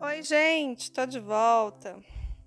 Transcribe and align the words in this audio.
Oi, 0.00 0.22
gente, 0.22 0.92
tô 0.92 1.04
de 1.04 1.18
volta. 1.18 2.00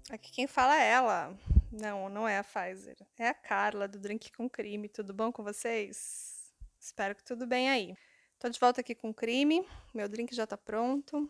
Aqui 0.10 0.32
quem 0.32 0.48
fala 0.48 0.82
é 0.82 0.90
ela. 0.90 1.38
Não, 1.70 2.08
não 2.08 2.26
é 2.26 2.38
a 2.38 2.44
Pfizer. 2.46 2.96
É 3.20 3.28
a 3.28 3.34
Carla 3.34 3.89
do 3.89 4.00
Drink 4.00 4.32
com 4.32 4.50
Crime. 4.50 4.88
Tudo 4.88 5.14
bom 5.14 5.34
com 5.34 5.44
vocês? 5.44 6.50
Espero 6.79 7.14
que 7.14 7.24
tudo 7.26 7.46
bem 7.46 7.70
aí. 7.70 7.94
Tô 8.40 8.48
de 8.48 8.58
volta 8.58 8.79
aqui 8.79 8.96
com 8.96 9.14
crime. 9.14 9.68
Meu 9.93 10.07
drink 10.07 10.34
já 10.34 10.48
tá 10.48 10.56
pronto. 10.57 11.29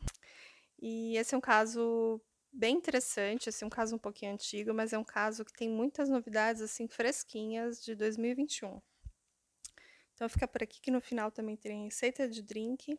E 0.80 1.18
esse 1.18 1.34
é 1.34 1.38
um 1.38 1.41
caso 1.41 2.22
bem 2.53 2.77
interessante, 2.77 3.49
é 3.49 3.66
um 3.66 3.70
caso 3.70 3.95
um 3.95 3.99
pouquinho 3.99 4.31
antigo, 4.31 4.73
mas 4.76 4.94
é 4.94 4.99
um 4.99 5.03
caso 5.03 5.44
que 5.44 5.53
tem 5.53 5.70
muitas 5.70 6.08
novidades 6.08 6.62
assim 6.62 6.88
fresquinhas 6.88 7.84
de 7.84 7.95
2021. 7.95 8.80
Então 10.13 10.30
fica 10.30 10.48
por 10.48 10.62
aqui 10.62 10.80
que 10.80 10.91
no 10.91 11.02
final 11.02 11.31
também 11.31 11.55
tem 11.58 11.85
receita 11.85 12.30
de 12.30 12.44
drink. 12.44 12.95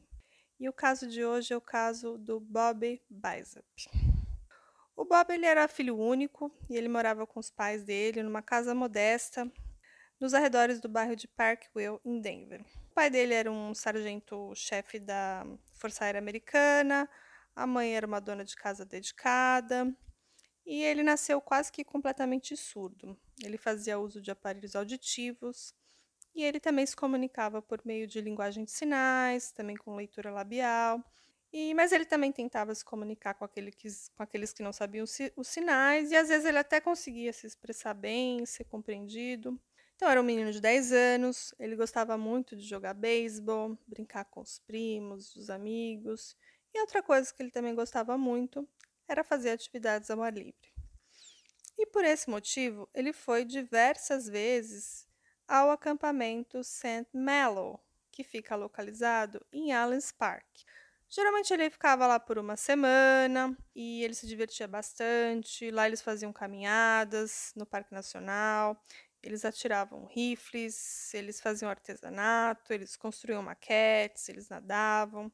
E 0.63 0.69
o 0.69 0.73
caso 0.73 1.09
de 1.09 1.25
hoje 1.25 1.53
é 1.53 1.57
o 1.57 1.61
caso 1.61 2.17
do 2.17 2.39
Bob 2.39 3.03
Bicep. 3.11 3.67
O 4.95 5.05
Bob 5.05 5.35
ele 5.35 5.45
era 5.45 5.67
filho 5.67 5.99
único 5.99 6.57
e 6.71 6.77
ele 6.77 6.87
morava 6.87 7.27
com 7.27 7.41
os 7.41 7.51
pais 7.51 7.83
dele 7.83 8.23
numa 8.23 8.43
casa 8.43 8.73
modesta 8.73 9.51
nos 10.21 10.33
arredores 10.33 10.79
do 10.79 10.89
bairro 10.89 11.17
de 11.17 11.27
Parkville, 11.27 11.99
em 12.05 12.21
Denver. 12.21 12.65
O 12.93 12.95
pai 12.95 13.11
dele 13.11 13.35
era 13.35 13.51
um 13.51 13.75
sargento-chefe 13.75 15.01
da 15.01 15.45
Força 15.75 16.05
Aérea 16.05 16.21
Americana, 16.21 17.11
a 17.57 17.67
mãe 17.67 17.97
era 17.97 18.07
uma 18.07 18.21
dona 18.21 18.45
de 18.45 18.55
casa 18.55 18.85
dedicada 18.85 19.93
e 20.65 20.81
ele 20.81 21.03
nasceu 21.03 21.41
quase 21.41 21.73
que 21.73 21.83
completamente 21.83 22.57
surdo. 22.57 23.19
Ele 23.43 23.59
fazia 23.59 23.99
uso 23.99 24.23
de 24.23 24.31
aparelhos 24.31 24.77
auditivos 24.77 25.75
e 26.35 26.43
ele 26.43 26.59
também 26.59 26.87
se 26.87 26.97
comunicava 26.97 27.61
por 27.61 27.81
meio 27.85 28.07
de 28.07 28.21
linguagem 28.21 28.65
de 28.65 28.71
sinais, 28.71 29.53
também 29.53 29.77
com 29.77 29.95
leitura 29.95 30.31
labial. 30.31 31.03
E, 31.53 31.75
mas 31.75 31.93
ele 31.93 32.07
também 32.07 32.33
tentava 32.33 32.75
se 32.75 32.83
comunicar 32.83 33.35
com, 33.35 33.45
aquele 33.45 33.71
que, 33.71 33.87
com 34.17 34.23
aqueles 34.23 34.53
que 34.53 34.63
não 34.63 34.73
sabiam 34.73 35.05
os 35.37 35.49
sinais, 35.49 36.11
e 36.11 36.17
às 36.17 36.29
vezes 36.29 36.47
ele 36.47 36.59
até 36.59 36.81
conseguia 36.81 37.33
se 37.33 37.47
expressar 37.47 37.93
bem, 37.93 38.47
ser 38.47 38.65
compreendido. 38.65 39.61
Então 39.95 40.09
era 40.09 40.21
um 40.21 40.25
menino 40.25 40.51
de 40.51 40.61
10 40.61 40.93
anos, 40.93 41.55
ele 41.59 41.77
gostava 41.77 42.17
muito 42.17 42.57
de 42.57 42.65
jogar 42.65 42.95
beisebol, 42.95 43.79
brincar 43.87 44.25
com 44.25 44.41
os 44.41 44.59
primos, 44.59 45.37
os 45.37 45.51
amigos. 45.51 46.35
E 46.75 46.81
outra 46.81 47.03
coisa 47.03 47.33
que 47.33 47.43
ele 47.43 47.51
também 47.51 47.75
gostava 47.75 48.17
muito 48.17 48.67
era 49.07 49.23
fazer 49.23 49.51
atividades 49.51 50.11
ao 50.11 50.23
ar 50.23 50.33
livre. 50.33 50.73
E 51.79 51.87
por 51.87 52.05
esse 52.05 52.31
motivo, 52.31 52.89
ele 52.95 53.13
foi 53.13 53.45
diversas 53.45 54.27
vezes 54.27 55.07
ao 55.53 55.71
acampamento 55.71 56.65
St. 56.65 57.07
Malo, 57.13 57.79
que 58.11 58.25
fica 58.25 58.57
localizado 58.57 59.45
em 59.53 59.71
Allen's 59.71 60.11
Park. 60.11 60.47
Geralmente 61.11 61.53
ele 61.53 61.69
ficava 61.69 62.07
lá 62.07 62.19
por 62.19 62.39
uma 62.39 62.57
semana 62.57 63.55
e 63.77 64.03
ele 64.03 64.15
se 64.15 64.27
divertia 64.27 64.67
bastante. 64.67 65.71
Lá 65.71 65.87
eles 65.87 66.01
faziam 66.01 66.33
caminhadas 66.33 67.53
no 67.55 67.67
Parque 67.67 67.93
Nacional, 67.93 68.83
eles 69.23 69.45
atiravam 69.45 70.07
rifles, 70.07 71.13
eles 71.13 71.39
faziam 71.39 71.69
artesanato, 71.69 72.73
eles 72.73 72.97
construíam 72.97 73.43
maquetes, 73.43 74.31
eles 74.31 74.49
nadavam. 74.49 75.31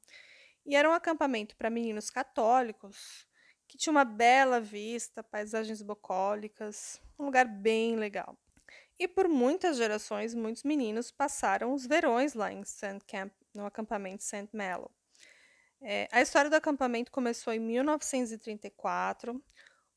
E 0.66 0.74
era 0.74 0.90
um 0.90 0.94
acampamento 0.94 1.56
para 1.56 1.70
meninos 1.70 2.10
católicos 2.10 3.24
que 3.68 3.78
tinha 3.78 3.92
uma 3.92 4.04
bela 4.04 4.60
vista, 4.60 5.22
paisagens 5.22 5.80
bucólicas, 5.80 7.00
um 7.16 7.26
lugar 7.26 7.46
bem 7.46 7.94
legal. 7.94 8.36
E 8.98 9.06
por 9.06 9.28
muitas 9.28 9.76
gerações, 9.76 10.34
muitos 10.34 10.64
meninos 10.64 11.10
passaram 11.10 11.72
os 11.72 11.86
verões 11.86 12.34
lá 12.34 12.52
em 12.52 12.64
St. 12.64 12.98
Camp, 13.06 13.32
no 13.54 13.64
acampamento 13.64 14.24
St. 14.24 14.48
Malo. 14.52 14.90
É, 15.80 16.08
a 16.10 16.20
história 16.20 16.50
do 16.50 16.56
acampamento 16.56 17.12
começou 17.12 17.52
em 17.52 17.60
1934, 17.60 19.40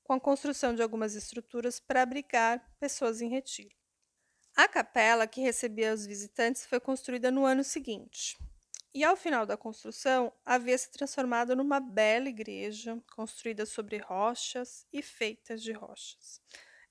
com 0.03 0.13
a 0.13 0.19
construção 0.19 0.75
de 0.75 0.83
algumas 0.83 1.15
estruturas 1.15 1.79
para 1.79 2.03
abrigar 2.03 2.63
pessoas 2.79 3.21
em 3.21 3.29
retiro. 3.29 3.75
A 4.55 4.67
capela 4.67 5.25
que 5.25 5.41
recebia 5.41 5.93
os 5.93 6.05
visitantes 6.05 6.65
foi 6.65 6.79
construída 6.79 7.31
no 7.31 7.45
ano 7.45 7.63
seguinte. 7.63 8.37
E 8.93 9.03
ao 9.03 9.15
final 9.15 9.45
da 9.45 9.55
construção, 9.55 10.33
havia 10.45 10.77
se 10.77 10.91
transformado 10.91 11.55
numa 11.55 11.79
bela 11.79 12.27
igreja, 12.27 13.01
construída 13.15 13.65
sobre 13.65 13.97
rochas 13.97 14.85
e 14.91 15.01
feitas 15.01 15.63
de 15.63 15.71
rochas. 15.71 16.41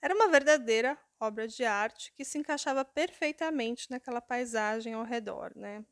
Era 0.03 0.15
uma 0.15 0.29
verdadeira 0.29 0.99
obra 1.19 1.47
de 1.47 1.65
arte 1.65 2.13
que 2.17 2.25
se 2.25 2.39
encaixava 2.39 2.85
perfeitamente 2.85 3.91
naquela 3.91 4.21
paisagem 4.21 4.95
ao 4.95 5.05
redor, 5.05 5.53
né? 5.55 5.85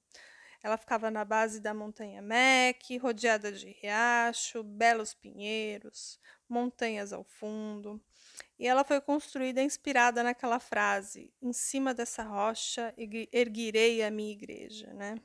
Ela 0.62 0.76
ficava 0.76 1.10
na 1.10 1.24
base 1.24 1.60
da 1.60 1.72
montanha 1.72 2.20
Mac, 2.20 2.82
rodeada 3.00 3.52
de 3.52 3.70
riacho, 3.70 4.62
belos 4.62 5.14
pinheiros, 5.14 6.18
montanhas 6.48 7.12
ao 7.12 7.22
fundo. 7.22 8.00
E 8.58 8.66
ela 8.66 8.82
foi 8.82 9.00
construída 9.00 9.62
inspirada 9.62 10.22
naquela 10.22 10.58
frase: 10.58 11.32
em 11.40 11.52
cima 11.52 11.94
dessa 11.94 12.22
rocha 12.22 12.92
erguirei 13.32 14.02
a 14.02 14.10
minha 14.10 14.32
igreja, 14.32 14.92
né? 14.94 15.16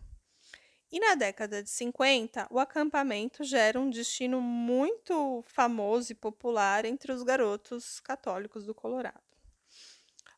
E 0.94 1.00
na 1.00 1.16
década 1.16 1.64
de 1.64 1.72
50, 1.72 2.46
o 2.52 2.60
acampamento 2.60 3.44
já 3.44 3.58
era 3.58 3.80
um 3.80 3.90
destino 3.90 4.40
muito 4.40 5.44
famoso 5.48 6.12
e 6.12 6.16
popular 6.16 6.86
entre 6.86 7.12
os 7.12 7.24
garotos 7.24 8.00
católicos 8.00 8.64
do 8.64 8.76
Colorado. 8.76 9.20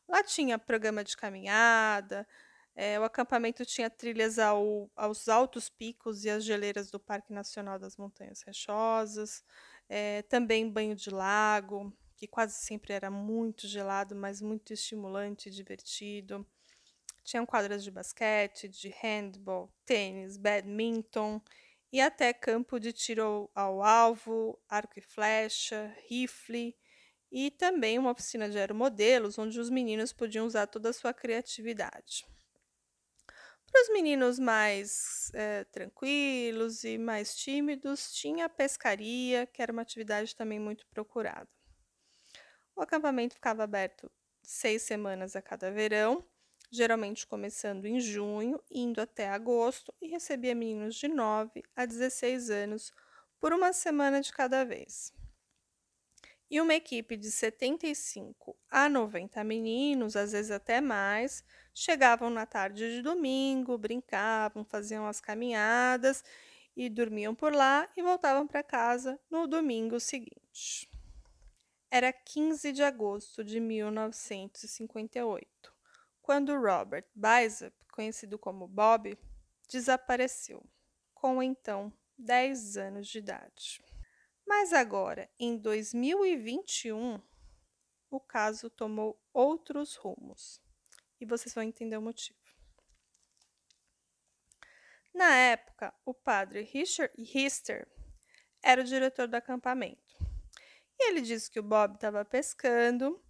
Lá 0.08 0.22
tinha 0.22 0.58
programa 0.58 1.04
de 1.04 1.14
caminhada, 1.14 2.26
é, 2.74 2.98
o 2.98 3.04
acampamento 3.04 3.66
tinha 3.66 3.90
trilhas 3.90 4.38
ao, 4.38 4.90
aos 4.96 5.28
altos 5.28 5.68
picos 5.68 6.24
e 6.24 6.30
as 6.30 6.42
geleiras 6.42 6.90
do 6.90 6.98
Parque 6.98 7.34
Nacional 7.34 7.78
das 7.78 7.98
Montanhas 7.98 8.40
Rochosas, 8.40 9.44
é, 9.90 10.22
também 10.22 10.70
banho 10.70 10.96
de 10.96 11.10
lago, 11.10 11.94
que 12.16 12.26
quase 12.26 12.54
sempre 12.54 12.94
era 12.94 13.10
muito 13.10 13.68
gelado, 13.68 14.16
mas 14.16 14.40
muito 14.40 14.72
estimulante 14.72 15.50
e 15.50 15.52
divertido. 15.52 16.46
Tinham 17.26 17.44
quadras 17.44 17.82
de 17.82 17.90
basquete, 17.90 18.68
de 18.68 18.88
handball, 19.00 19.68
tênis, 19.84 20.36
badminton 20.36 21.42
e 21.92 22.00
até 22.00 22.32
campo 22.32 22.78
de 22.78 22.92
tiro 22.92 23.50
ao 23.52 23.82
alvo, 23.82 24.56
arco 24.68 24.96
e 24.96 25.02
flecha, 25.02 25.92
rifle 26.08 26.72
e 27.32 27.50
também 27.50 27.98
uma 27.98 28.12
oficina 28.12 28.48
de 28.48 28.56
aeromodelos 28.56 29.40
onde 29.40 29.58
os 29.58 29.68
meninos 29.68 30.12
podiam 30.12 30.46
usar 30.46 30.68
toda 30.68 30.90
a 30.90 30.92
sua 30.92 31.12
criatividade. 31.12 32.24
Para 33.72 33.82
os 33.82 33.88
meninos 33.88 34.38
mais 34.38 35.28
é, 35.34 35.64
tranquilos 35.64 36.84
e 36.84 36.96
mais 36.96 37.34
tímidos, 37.34 38.12
tinha 38.12 38.44
a 38.44 38.48
pescaria, 38.48 39.48
que 39.48 39.60
era 39.60 39.72
uma 39.72 39.82
atividade 39.82 40.36
também 40.36 40.60
muito 40.60 40.86
procurada. 40.86 41.48
O 42.76 42.80
acampamento 42.80 43.34
ficava 43.34 43.64
aberto 43.64 44.08
seis 44.44 44.82
semanas 44.82 45.34
a 45.34 45.42
cada 45.42 45.72
verão 45.72 46.24
geralmente 46.70 47.26
começando 47.26 47.86
em 47.86 48.00
junho, 48.00 48.62
indo 48.70 49.00
até 49.00 49.28
agosto, 49.28 49.94
e 50.00 50.08
recebia 50.08 50.54
meninos 50.54 50.96
de 50.96 51.08
9 51.08 51.62
a 51.74 51.86
16 51.86 52.50
anos 52.50 52.92
por 53.40 53.52
uma 53.52 53.72
semana 53.72 54.20
de 54.20 54.32
cada 54.32 54.64
vez. 54.64 55.12
E 56.48 56.60
uma 56.60 56.74
equipe 56.74 57.16
de 57.16 57.28
75 57.30 58.56
a 58.70 58.88
90 58.88 59.42
meninos, 59.42 60.14
às 60.14 60.30
vezes 60.32 60.52
até 60.52 60.80
mais, 60.80 61.44
chegavam 61.74 62.30
na 62.30 62.46
tarde 62.46 62.96
de 62.96 63.02
domingo, 63.02 63.76
brincavam, 63.76 64.64
faziam 64.64 65.06
as 65.06 65.20
caminhadas 65.20 66.22
e 66.76 66.88
dormiam 66.88 67.34
por 67.34 67.52
lá 67.52 67.90
e 67.96 68.02
voltavam 68.02 68.46
para 68.46 68.62
casa 68.62 69.18
no 69.28 69.48
domingo 69.48 69.98
seguinte. 69.98 70.88
Era 71.90 72.12
15 72.12 72.72
de 72.72 72.82
agosto 72.82 73.42
de 73.42 73.58
1958 73.58 75.75
quando 76.26 76.60
Robert 76.60 77.06
Bicep, 77.14 77.72
conhecido 77.92 78.36
como 78.36 78.66
Bob, 78.66 79.16
desapareceu, 79.70 80.60
com 81.14 81.40
então 81.40 81.92
10 82.18 82.76
anos 82.78 83.06
de 83.06 83.18
idade. 83.18 83.80
Mas 84.44 84.72
agora, 84.72 85.30
em 85.38 85.56
2021, 85.56 87.22
o 88.10 88.18
caso 88.18 88.68
tomou 88.68 89.16
outros 89.32 89.94
rumos. 89.94 90.60
E 91.20 91.24
vocês 91.24 91.54
vão 91.54 91.62
entender 91.62 91.96
o 91.96 92.02
motivo. 92.02 92.36
Na 95.14 95.32
época, 95.32 95.94
o 96.04 96.12
padre 96.12 96.62
Richard 96.62 97.14
Hister 97.16 97.86
era 98.64 98.80
o 98.80 98.84
diretor 98.84 99.28
do 99.28 99.36
acampamento. 99.36 100.16
E 100.98 101.08
ele 101.08 101.20
disse 101.20 101.48
que 101.48 101.60
o 101.60 101.62
Bob 101.62 101.94
estava 101.94 102.24
pescando 102.24 103.24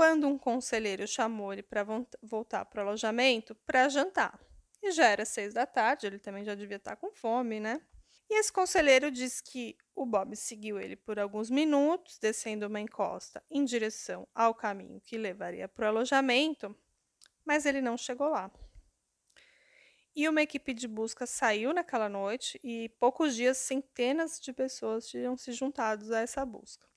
quando 0.00 0.26
um 0.26 0.38
conselheiro 0.38 1.06
chamou 1.06 1.52
ele 1.52 1.62
para 1.62 1.84
voltar 2.22 2.64
para 2.64 2.82
o 2.82 2.88
alojamento 2.88 3.54
para 3.66 3.86
jantar. 3.90 4.40
E 4.82 4.92
já 4.92 5.06
era 5.06 5.26
seis 5.26 5.52
da 5.52 5.66
tarde, 5.66 6.06
ele 6.06 6.18
também 6.18 6.42
já 6.42 6.54
devia 6.54 6.78
estar 6.78 6.92
tá 6.92 6.96
com 6.96 7.12
fome, 7.12 7.60
né? 7.60 7.82
E 8.30 8.40
esse 8.40 8.50
conselheiro 8.50 9.10
disse 9.10 9.42
que 9.42 9.76
o 9.94 10.06
Bob 10.06 10.34
seguiu 10.36 10.80
ele 10.80 10.96
por 10.96 11.18
alguns 11.18 11.50
minutos, 11.50 12.18
descendo 12.18 12.66
uma 12.66 12.80
encosta 12.80 13.44
em 13.50 13.62
direção 13.62 14.26
ao 14.34 14.54
caminho 14.54 15.02
que 15.02 15.18
levaria 15.18 15.68
para 15.68 15.84
o 15.84 15.88
alojamento, 15.88 16.74
mas 17.44 17.66
ele 17.66 17.82
não 17.82 17.98
chegou 17.98 18.30
lá. 18.30 18.50
E 20.16 20.26
uma 20.26 20.40
equipe 20.40 20.72
de 20.72 20.88
busca 20.88 21.26
saiu 21.26 21.74
naquela 21.74 22.08
noite 22.08 22.58
e 22.64 22.88
poucos 22.98 23.36
dias 23.36 23.58
centenas 23.58 24.40
de 24.40 24.50
pessoas 24.50 25.06
tinham 25.06 25.36
se 25.36 25.52
juntado 25.52 26.14
a 26.14 26.20
essa 26.20 26.42
busca. 26.46 26.88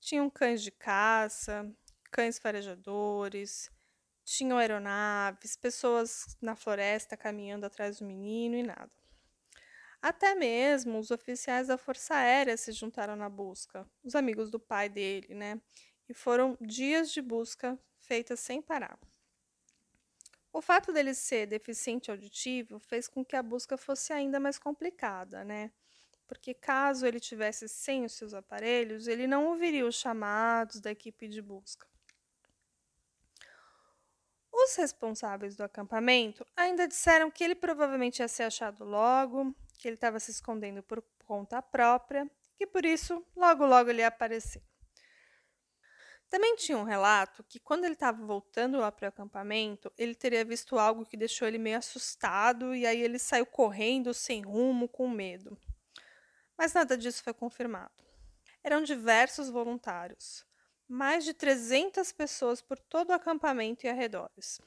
Tinham 0.00 0.28
cães 0.28 0.60
de 0.60 0.72
caça, 0.72 1.72
cães 2.14 2.38
farejadores, 2.38 3.68
tinham 4.24 4.56
aeronaves, 4.56 5.56
pessoas 5.56 6.36
na 6.40 6.54
floresta 6.54 7.16
caminhando 7.16 7.66
atrás 7.66 7.98
do 7.98 8.04
menino 8.04 8.54
e 8.54 8.62
nada. 8.62 8.92
Até 10.00 10.32
mesmo 10.36 11.00
os 11.00 11.10
oficiais 11.10 11.66
da 11.66 11.76
Força 11.76 12.14
Aérea 12.14 12.56
se 12.56 12.70
juntaram 12.70 13.16
na 13.16 13.28
busca, 13.28 13.84
os 14.04 14.14
amigos 14.14 14.48
do 14.48 14.60
pai 14.60 14.88
dele, 14.88 15.34
né? 15.34 15.60
E 16.08 16.14
foram 16.14 16.56
dias 16.60 17.10
de 17.10 17.20
busca 17.20 17.76
feitas 17.98 18.38
sem 18.38 18.62
parar. 18.62 18.96
O 20.52 20.62
fato 20.62 20.92
dele 20.92 21.14
ser 21.14 21.46
deficiente 21.46 22.12
auditivo 22.12 22.78
fez 22.78 23.08
com 23.08 23.24
que 23.24 23.34
a 23.34 23.42
busca 23.42 23.76
fosse 23.76 24.12
ainda 24.12 24.38
mais 24.38 24.56
complicada, 24.56 25.42
né? 25.42 25.72
Porque 26.28 26.54
caso 26.54 27.06
ele 27.06 27.18
tivesse 27.18 27.68
sem 27.68 28.04
os 28.04 28.12
seus 28.12 28.34
aparelhos, 28.34 29.08
ele 29.08 29.26
não 29.26 29.46
ouviria 29.48 29.84
os 29.84 29.96
chamados 29.96 30.80
da 30.80 30.92
equipe 30.92 31.26
de 31.26 31.42
busca. 31.42 31.92
Os 34.64 34.76
responsáveis 34.76 35.54
do 35.54 35.62
acampamento 35.62 36.46
ainda 36.56 36.88
disseram 36.88 37.30
que 37.30 37.44
ele 37.44 37.54
provavelmente 37.54 38.20
ia 38.20 38.28
ser 38.28 38.44
achado 38.44 38.82
logo 38.82 39.54
que 39.78 39.86
ele 39.86 39.96
estava 39.96 40.18
se 40.18 40.30
escondendo 40.30 40.82
por 40.82 41.04
conta 41.26 41.60
própria, 41.60 42.30
que 42.56 42.66
por 42.66 42.86
isso 42.86 43.22
logo 43.36 43.66
logo 43.66 43.90
ele 43.90 44.00
ia 44.00 44.08
aparecer. 44.08 44.62
Também 46.30 46.56
tinha 46.56 46.78
um 46.78 46.84
relato 46.84 47.44
que 47.44 47.60
quando 47.60 47.84
ele 47.84 47.92
estava 47.92 48.24
voltando 48.24 48.78
lá 48.78 48.90
para 48.90 49.04
o 49.04 49.08
acampamento, 49.08 49.92
ele 49.98 50.14
teria 50.14 50.42
visto 50.42 50.78
algo 50.78 51.04
que 51.04 51.18
deixou 51.18 51.46
ele 51.46 51.58
meio 51.58 51.76
assustado 51.76 52.74
e 52.74 52.86
aí 52.86 53.02
ele 53.02 53.18
saiu 53.18 53.44
correndo 53.44 54.14
sem 54.14 54.40
rumo, 54.40 54.88
com 54.88 55.06
medo. 55.06 55.58
Mas 56.56 56.72
nada 56.72 56.96
disso 56.96 57.22
foi 57.22 57.34
confirmado. 57.34 57.92
Eram 58.62 58.82
diversos 58.82 59.50
voluntários, 59.50 60.46
mais 60.88 61.24
de 61.24 61.34
300 61.34 62.12
pessoas 62.12 62.60
por 62.60 62.78
todo 62.78 63.10
o 63.10 63.12
acampamento 63.12 63.86
e 63.86 63.88
arredores. 63.88 64.60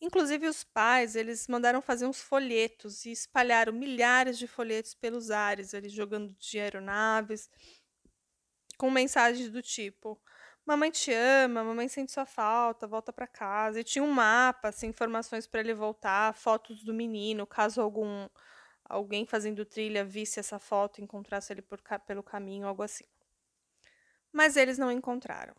Inclusive 0.00 0.46
os 0.46 0.62
pais, 0.62 1.16
eles 1.16 1.48
mandaram 1.48 1.80
fazer 1.80 2.06
uns 2.06 2.20
folhetos 2.20 3.06
e 3.06 3.12
espalharam 3.12 3.72
milhares 3.72 4.38
de 4.38 4.46
folhetos 4.46 4.94
pelos 4.94 5.30
ares, 5.30 5.74
ali 5.74 5.88
jogando 5.88 6.34
de 6.38 6.60
aeronaves, 6.60 7.50
com 8.78 8.90
mensagens 8.90 9.50
do 9.50 9.62
tipo: 9.62 10.20
"Mamãe 10.66 10.90
te 10.90 11.12
ama, 11.12 11.64
mamãe 11.64 11.88
sente 11.88 12.12
sua 12.12 12.26
falta, 12.26 12.86
volta 12.86 13.12
para 13.12 13.26
casa". 13.26 13.80
E 13.80 13.84
tinha 13.84 14.02
um 14.04 14.12
mapa, 14.12 14.68
assim, 14.68 14.88
informações 14.88 15.46
para 15.46 15.60
ele 15.60 15.74
voltar, 15.74 16.34
fotos 16.34 16.82
do 16.84 16.92
menino, 16.94 17.46
caso 17.46 17.80
algum 17.80 18.28
alguém 18.84 19.26
fazendo 19.26 19.64
trilha 19.64 20.04
visse 20.04 20.40
essa 20.40 20.58
foto 20.60 21.00
encontrasse 21.02 21.52
ele 21.52 21.62
por, 21.62 21.80
pelo 22.06 22.22
caminho, 22.22 22.66
algo 22.68 22.82
assim. 22.82 23.04
Mas 24.36 24.54
eles 24.54 24.76
não 24.76 24.92
encontraram. 24.92 25.54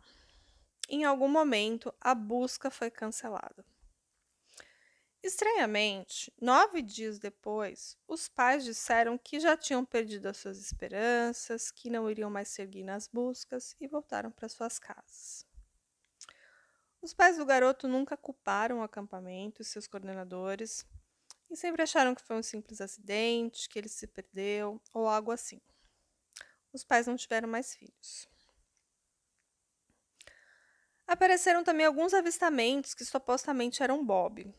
Em 0.88 1.02
algum 1.04 1.26
momento, 1.26 1.92
a 2.00 2.14
busca 2.14 2.70
foi 2.70 2.88
cancelada. 2.92 3.64
Estranhamente, 5.20 6.32
nove 6.40 6.80
dias 6.80 7.18
depois, 7.18 7.98
os 8.06 8.28
pais 8.28 8.62
disseram 8.62 9.18
que 9.18 9.40
já 9.40 9.56
tinham 9.56 9.84
perdido 9.84 10.26
as 10.26 10.36
suas 10.36 10.60
esperanças, 10.60 11.72
que 11.72 11.90
não 11.90 12.08
iriam 12.08 12.30
mais 12.30 12.50
seguir 12.50 12.84
nas 12.84 13.08
buscas 13.08 13.74
e 13.80 13.88
voltaram 13.88 14.30
para 14.30 14.48
suas 14.48 14.78
casas. 14.78 15.44
Os 17.02 17.12
pais 17.12 17.36
do 17.36 17.44
garoto 17.44 17.88
nunca 17.88 18.16
culparam 18.16 18.78
o 18.78 18.84
acampamento 18.84 19.60
e 19.60 19.64
seus 19.64 19.88
coordenadores 19.88 20.86
e 21.50 21.56
sempre 21.56 21.82
acharam 21.82 22.14
que 22.14 22.22
foi 22.22 22.36
um 22.36 22.44
simples 22.44 22.80
acidente, 22.80 23.68
que 23.68 23.76
ele 23.76 23.88
se 23.88 24.06
perdeu 24.06 24.80
ou 24.94 25.08
algo 25.08 25.32
assim. 25.32 25.60
Os 26.72 26.84
pais 26.84 27.08
não 27.08 27.16
tiveram 27.16 27.48
mais 27.48 27.74
filhos. 27.74 28.28
Apareceram 31.08 31.64
também 31.64 31.86
alguns 31.86 32.14
avistamentos 32.14 32.94
que 32.94 33.04
supostamente 33.04 33.82
eram 33.82 34.04
Bob, 34.04 34.54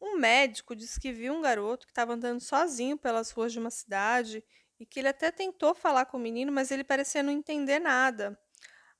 um 0.00 0.16
médico 0.16 0.76
disse 0.76 1.00
que 1.00 1.10
viu 1.10 1.32
um 1.32 1.40
garoto 1.40 1.86
que 1.86 1.92
estava 1.92 2.12
andando 2.12 2.40
sozinho 2.40 2.98
pelas 2.98 3.30
ruas 3.30 3.52
de 3.52 3.58
uma 3.58 3.70
cidade 3.70 4.44
e 4.78 4.84
que 4.84 5.00
ele 5.00 5.08
até 5.08 5.30
tentou 5.30 5.74
falar 5.74 6.04
com 6.06 6.18
o 6.18 6.20
menino, 6.20 6.52
mas 6.52 6.70
ele 6.70 6.84
parecia 6.84 7.22
não 7.22 7.32
entender 7.32 7.78
nada. 7.78 8.38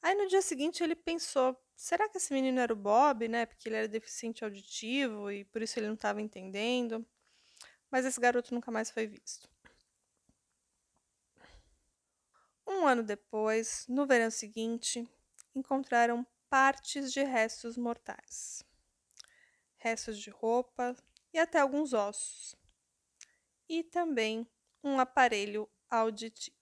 Aí 0.03 0.15
no 0.15 0.27
dia 0.27 0.41
seguinte 0.41 0.83
ele 0.83 0.97
pensou: 0.97 1.57
será 1.77 2.09
que 2.09 2.17
esse 2.17 2.33
menino 2.33 2.61
era 2.61 2.73
o 2.73 2.77
Bob, 2.77 3.29
né? 3.29 3.45
Porque 3.45 3.69
ele 3.69 3.77
era 3.77 3.89
deficiente 3.89 4.43
auditivo 4.43 5.31
e 5.31 5.45
por 5.45 5.63
isso 5.63 5.79
ele 5.79 5.87
não 5.87 5.95
estava 5.95 6.23
entendendo. 6.23 7.07
Mas 7.91 8.05
esse 8.07 8.21
garoto 8.21 8.55
nunca 8.55 8.71
mais 8.71 8.91
foi 8.91 9.07
visto. 9.07 9.49
Um 12.67 12.87
ano 12.87 13.03
depois, 13.03 13.85
no 13.89 14.07
verão 14.07 14.31
seguinte, 14.31 15.09
encontraram 15.55 16.27
partes 16.49 17.13
de 17.13 17.23
restos 17.23 17.77
mortais 17.77 18.65
restos 19.87 20.19
de 20.19 20.31
roupa 20.31 20.97
e 21.33 21.39
até 21.39 21.61
alguns 21.61 21.93
ossos. 21.93 22.57
E 23.69 23.85
também 23.85 24.45
um 24.83 24.99
aparelho 24.99 25.69
auditivo. 25.89 26.57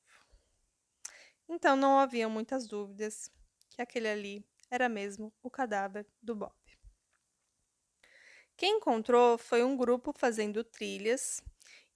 Então 1.49 1.75
não 1.75 1.99
havia 1.99 2.29
muitas 2.29 2.67
dúvidas 2.67 3.31
que 3.71 3.81
aquele 3.81 4.09
ali 4.09 4.45
era 4.71 4.89
mesmo 4.89 5.33
o 5.43 5.51
cadáver 5.51 6.07
do 6.23 6.35
Bob. 6.35 6.55
Quem 8.57 8.77
encontrou 8.77 9.39
foi 9.39 9.65
um 9.65 9.77
grupo 9.77 10.13
fazendo 10.17 10.63
trilhas 10.63 11.43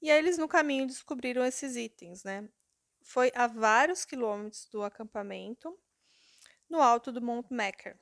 e 0.01 0.11
eles 0.11 0.39
no 0.39 0.49
caminho 0.49 0.87
descobriram 0.87 1.45
esses 1.45 1.77
itens, 1.77 2.25
né? 2.25 2.49
Foi 3.03 3.31
a 3.35 3.47
vários 3.47 4.05
quilômetros 4.05 4.67
do 4.67 4.83
acampamento, 4.83 5.79
no 6.69 6.81
alto 6.81 7.11
do 7.11 7.23
Mount 7.23 7.47
Meeker. 7.51 7.99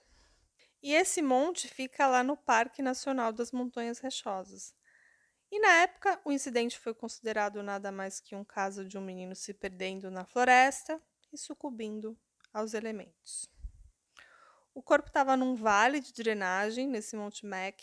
E 0.82 0.92
esse 0.92 1.22
monte 1.22 1.68
fica 1.68 2.06
lá 2.06 2.22
no 2.22 2.36
Parque 2.36 2.82
Nacional 2.82 3.32
das 3.32 3.52
Montanhas 3.52 3.98
Rechosas. 3.98 4.74
E 5.50 5.58
na 5.60 5.82
época, 5.82 6.20
o 6.24 6.32
incidente 6.32 6.78
foi 6.78 6.94
considerado 6.94 7.62
nada 7.62 7.92
mais 7.92 8.20
que 8.20 8.34
um 8.34 8.44
caso 8.44 8.84
de 8.84 8.98
um 8.98 9.00
menino 9.00 9.34
se 9.34 9.54
perdendo 9.54 10.10
na 10.10 10.24
floresta 10.24 11.00
e 11.32 11.38
sucumbindo 11.38 12.18
aos 12.52 12.74
elementos. 12.74 13.48
O 14.74 14.82
corpo 14.82 15.08
estava 15.08 15.36
num 15.36 15.54
vale 15.54 16.00
de 16.00 16.12
drenagem 16.12 16.86
nesse 16.86 17.16
Monte 17.16 17.46
Mac, 17.46 17.80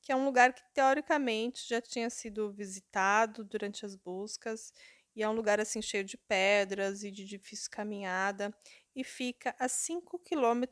que 0.00 0.12
é 0.12 0.16
um 0.16 0.24
lugar 0.24 0.52
que 0.52 0.62
teoricamente 0.72 1.68
já 1.68 1.80
tinha 1.80 2.08
sido 2.08 2.50
visitado 2.52 3.44
durante 3.44 3.84
as 3.84 3.94
buscas 3.94 4.72
e 5.14 5.22
é 5.22 5.28
um 5.28 5.32
lugar 5.32 5.60
assim 5.60 5.82
cheio 5.82 6.04
de 6.04 6.16
pedras 6.16 7.02
e 7.02 7.10
de 7.10 7.24
difícil 7.24 7.70
caminhada 7.70 8.54
e 8.94 9.04
fica 9.04 9.54
a 9.58 9.68
5 9.68 10.18
km 10.18 10.62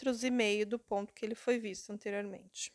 do 0.67 0.79
ponto 0.79 1.13
que 1.15 1.25
ele 1.25 1.35
foi 1.35 1.59
visto 1.59 1.91
anteriormente. 1.91 2.73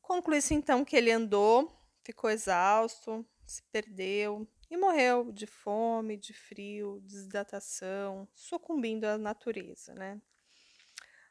Conclui-se 0.00 0.54
então 0.54 0.84
que 0.84 0.96
ele 0.96 1.10
andou, 1.10 1.72
ficou 2.04 2.30
exausto, 2.30 3.26
se 3.44 3.62
perdeu 3.64 4.46
e 4.70 4.76
morreu 4.76 5.32
de 5.32 5.46
fome, 5.46 6.16
de 6.16 6.32
frio, 6.32 7.00
desidratação, 7.02 8.28
sucumbindo 8.34 9.04
à 9.04 9.18
natureza, 9.18 9.94
né? 9.94 10.20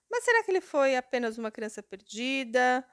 Mas 0.09 0.23
será 0.23 0.43
que 0.43 0.51
ele 0.51 0.61
foi 0.61 0.95
apenas 0.95 1.37
uma 1.37 1.51
criança 1.51 1.81
perdida, 1.83 2.85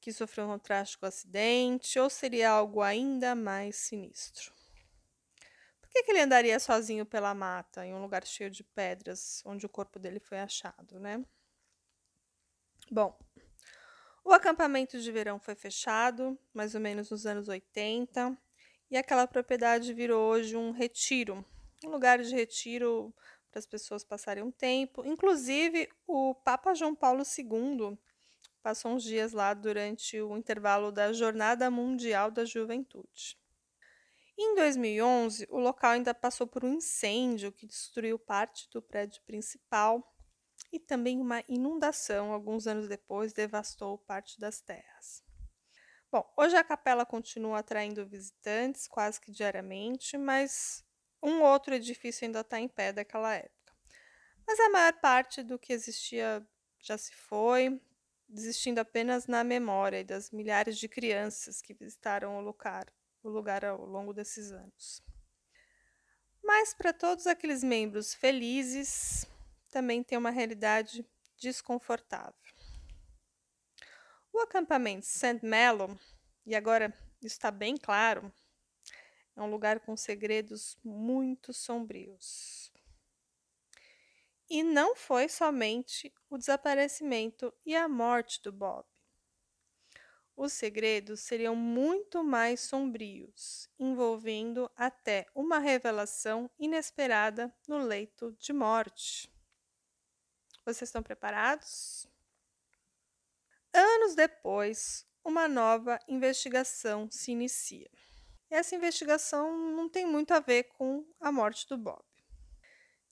que 0.00 0.12
sofreu 0.12 0.48
um 0.48 0.58
trágico 0.58 1.06
acidente, 1.06 1.98
ou 1.98 2.10
seria 2.10 2.50
algo 2.50 2.82
ainda 2.82 3.34
mais 3.34 3.76
sinistro? 3.76 4.52
Que, 5.92 6.02
que 6.04 6.10
ele 6.10 6.20
andaria 6.20 6.58
sozinho 6.58 7.04
pela 7.04 7.34
mata, 7.34 7.84
em 7.84 7.92
um 7.92 8.00
lugar 8.00 8.24
cheio 8.26 8.50
de 8.50 8.64
pedras, 8.64 9.42
onde 9.44 9.66
o 9.66 9.68
corpo 9.68 9.98
dele 9.98 10.18
foi 10.18 10.38
achado, 10.38 10.98
né? 10.98 11.24
Bom, 12.90 13.18
o 14.24 14.32
acampamento 14.32 15.00
de 15.00 15.12
verão 15.12 15.38
foi 15.38 15.54
fechado, 15.54 16.38
mais 16.54 16.74
ou 16.74 16.80
menos 16.80 17.10
nos 17.10 17.26
anos 17.26 17.48
80, 17.48 18.36
e 18.90 18.96
aquela 18.96 19.26
propriedade 19.26 19.92
virou 19.92 20.30
hoje 20.30 20.56
um 20.56 20.70
retiro, 20.70 21.44
um 21.84 21.90
lugar 21.90 22.22
de 22.22 22.34
retiro 22.34 23.14
para 23.50 23.58
as 23.58 23.66
pessoas 23.66 24.04
passarem 24.04 24.42
um 24.42 24.50
tempo. 24.50 25.04
Inclusive, 25.04 25.88
o 26.06 26.34
Papa 26.34 26.74
João 26.74 26.94
Paulo 26.94 27.22
II 27.22 27.98
passou 28.62 28.92
uns 28.92 29.02
dias 29.02 29.32
lá 29.32 29.52
durante 29.52 30.20
o 30.20 30.36
intervalo 30.36 30.92
da 30.92 31.12
Jornada 31.12 31.70
Mundial 31.70 32.30
da 32.30 32.44
Juventude. 32.44 33.41
Em 34.44 34.56
2011, 34.56 35.46
o 35.50 35.60
local 35.60 35.92
ainda 35.92 36.12
passou 36.12 36.48
por 36.48 36.64
um 36.64 36.74
incêndio 36.74 37.52
que 37.52 37.64
destruiu 37.64 38.18
parte 38.18 38.68
do 38.72 38.82
prédio 38.82 39.22
principal 39.22 40.12
e 40.72 40.80
também 40.80 41.20
uma 41.20 41.44
inundação, 41.48 42.32
alguns 42.32 42.66
anos 42.66 42.88
depois, 42.88 43.32
devastou 43.32 43.98
parte 43.98 44.40
das 44.40 44.60
terras. 44.60 45.22
Bom, 46.10 46.28
hoje 46.36 46.56
a 46.56 46.64
capela 46.64 47.06
continua 47.06 47.60
atraindo 47.60 48.04
visitantes 48.04 48.88
quase 48.88 49.20
que 49.20 49.30
diariamente, 49.30 50.18
mas 50.18 50.84
um 51.22 51.40
outro 51.42 51.72
edifício 51.72 52.26
ainda 52.26 52.40
está 52.40 52.58
em 52.58 52.66
pé 52.66 52.92
daquela 52.92 53.36
época. 53.36 53.72
Mas 54.44 54.58
a 54.58 54.70
maior 54.70 54.94
parte 54.94 55.44
do 55.44 55.56
que 55.56 55.72
existia 55.72 56.44
já 56.80 56.98
se 56.98 57.14
foi, 57.14 57.80
desistindo 58.28 58.80
apenas 58.80 59.28
na 59.28 59.44
memória 59.44 60.04
das 60.04 60.32
milhares 60.32 60.76
de 60.78 60.88
crianças 60.88 61.62
que 61.62 61.72
visitaram 61.72 62.36
o 62.38 62.40
lugar, 62.40 62.92
o 63.22 63.28
lugar 63.28 63.64
ao 63.64 63.84
longo 63.84 64.12
desses 64.12 64.52
anos. 64.52 65.02
Mas 66.42 66.74
para 66.74 66.92
todos 66.92 67.26
aqueles 67.26 67.62
membros 67.62 68.14
felizes, 68.14 69.26
também 69.70 70.02
tem 70.02 70.18
uma 70.18 70.30
realidade 70.30 71.06
desconfortável. 71.38 72.34
O 74.32 74.40
acampamento 74.40 75.06
St. 75.06 75.40
Malo, 75.42 75.98
e 76.44 76.54
agora 76.54 76.92
está 77.22 77.50
bem 77.50 77.76
claro, 77.76 78.32
é 79.36 79.42
um 79.42 79.50
lugar 79.50 79.80
com 79.80 79.96
segredos 79.96 80.76
muito 80.84 81.52
sombrios. 81.52 82.72
E 84.48 84.62
não 84.62 84.94
foi 84.94 85.28
somente 85.28 86.12
o 86.28 86.36
desaparecimento 86.36 87.52
e 87.64 87.74
a 87.74 87.88
morte 87.88 88.42
do 88.42 88.52
Bob. 88.52 88.86
Os 90.42 90.54
segredos 90.54 91.20
seriam 91.20 91.54
muito 91.54 92.24
mais 92.24 92.62
sombrios, 92.62 93.70
envolvendo 93.78 94.68
até 94.74 95.24
uma 95.36 95.60
revelação 95.60 96.50
inesperada 96.58 97.54
no 97.68 97.78
leito 97.78 98.32
de 98.40 98.52
morte. 98.52 99.32
Vocês 100.64 100.88
estão 100.88 101.00
preparados? 101.00 102.08
Anos 103.72 104.16
depois, 104.16 105.06
uma 105.24 105.46
nova 105.46 105.96
investigação 106.08 107.08
se 107.08 107.30
inicia. 107.30 107.88
Essa 108.50 108.74
investigação 108.74 109.56
não 109.56 109.88
tem 109.88 110.04
muito 110.04 110.34
a 110.34 110.40
ver 110.40 110.64
com 110.64 111.06
a 111.20 111.30
morte 111.30 111.68
do 111.68 111.78
Bob. 111.78 112.02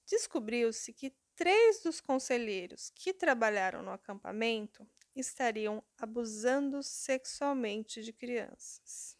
Descobriu-se 0.04 0.92
que 0.92 1.14
três 1.40 1.80
dos 1.80 2.02
conselheiros 2.02 2.92
que 2.94 3.14
trabalharam 3.14 3.82
no 3.82 3.90
acampamento 3.90 4.86
estariam 5.16 5.82
abusando 5.96 6.82
sexualmente 6.82 8.02
de 8.02 8.12
crianças. 8.12 9.16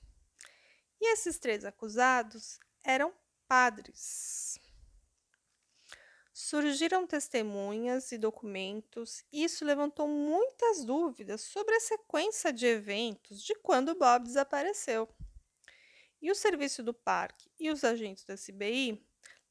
E 1.00 1.15
esses 1.15 1.39
três 1.39 1.65
acusados 1.65 2.61
eram 2.85 3.11
padres. 3.49 4.61
Surgiram 6.31 7.07
testemunhas 7.07 8.12
e 8.12 8.19
documentos, 8.19 9.25
e 9.33 9.43
isso 9.43 9.65
levantou 9.65 10.07
muitas 10.07 10.85
dúvidas 10.85 11.41
sobre 11.41 11.75
a 11.75 11.81
sequência 11.81 12.53
de 12.53 12.67
eventos 12.67 13.43
de 13.43 13.55
quando 13.55 13.95
Bob 13.95 14.25
desapareceu. 14.25 15.09
E 16.21 16.31
o 16.31 16.35
serviço 16.35 16.83
do 16.83 16.93
parque 16.93 17.50
e 17.59 17.71
os 17.71 17.83
agentes 17.83 18.25
do 18.27 18.37
FBI 18.37 19.03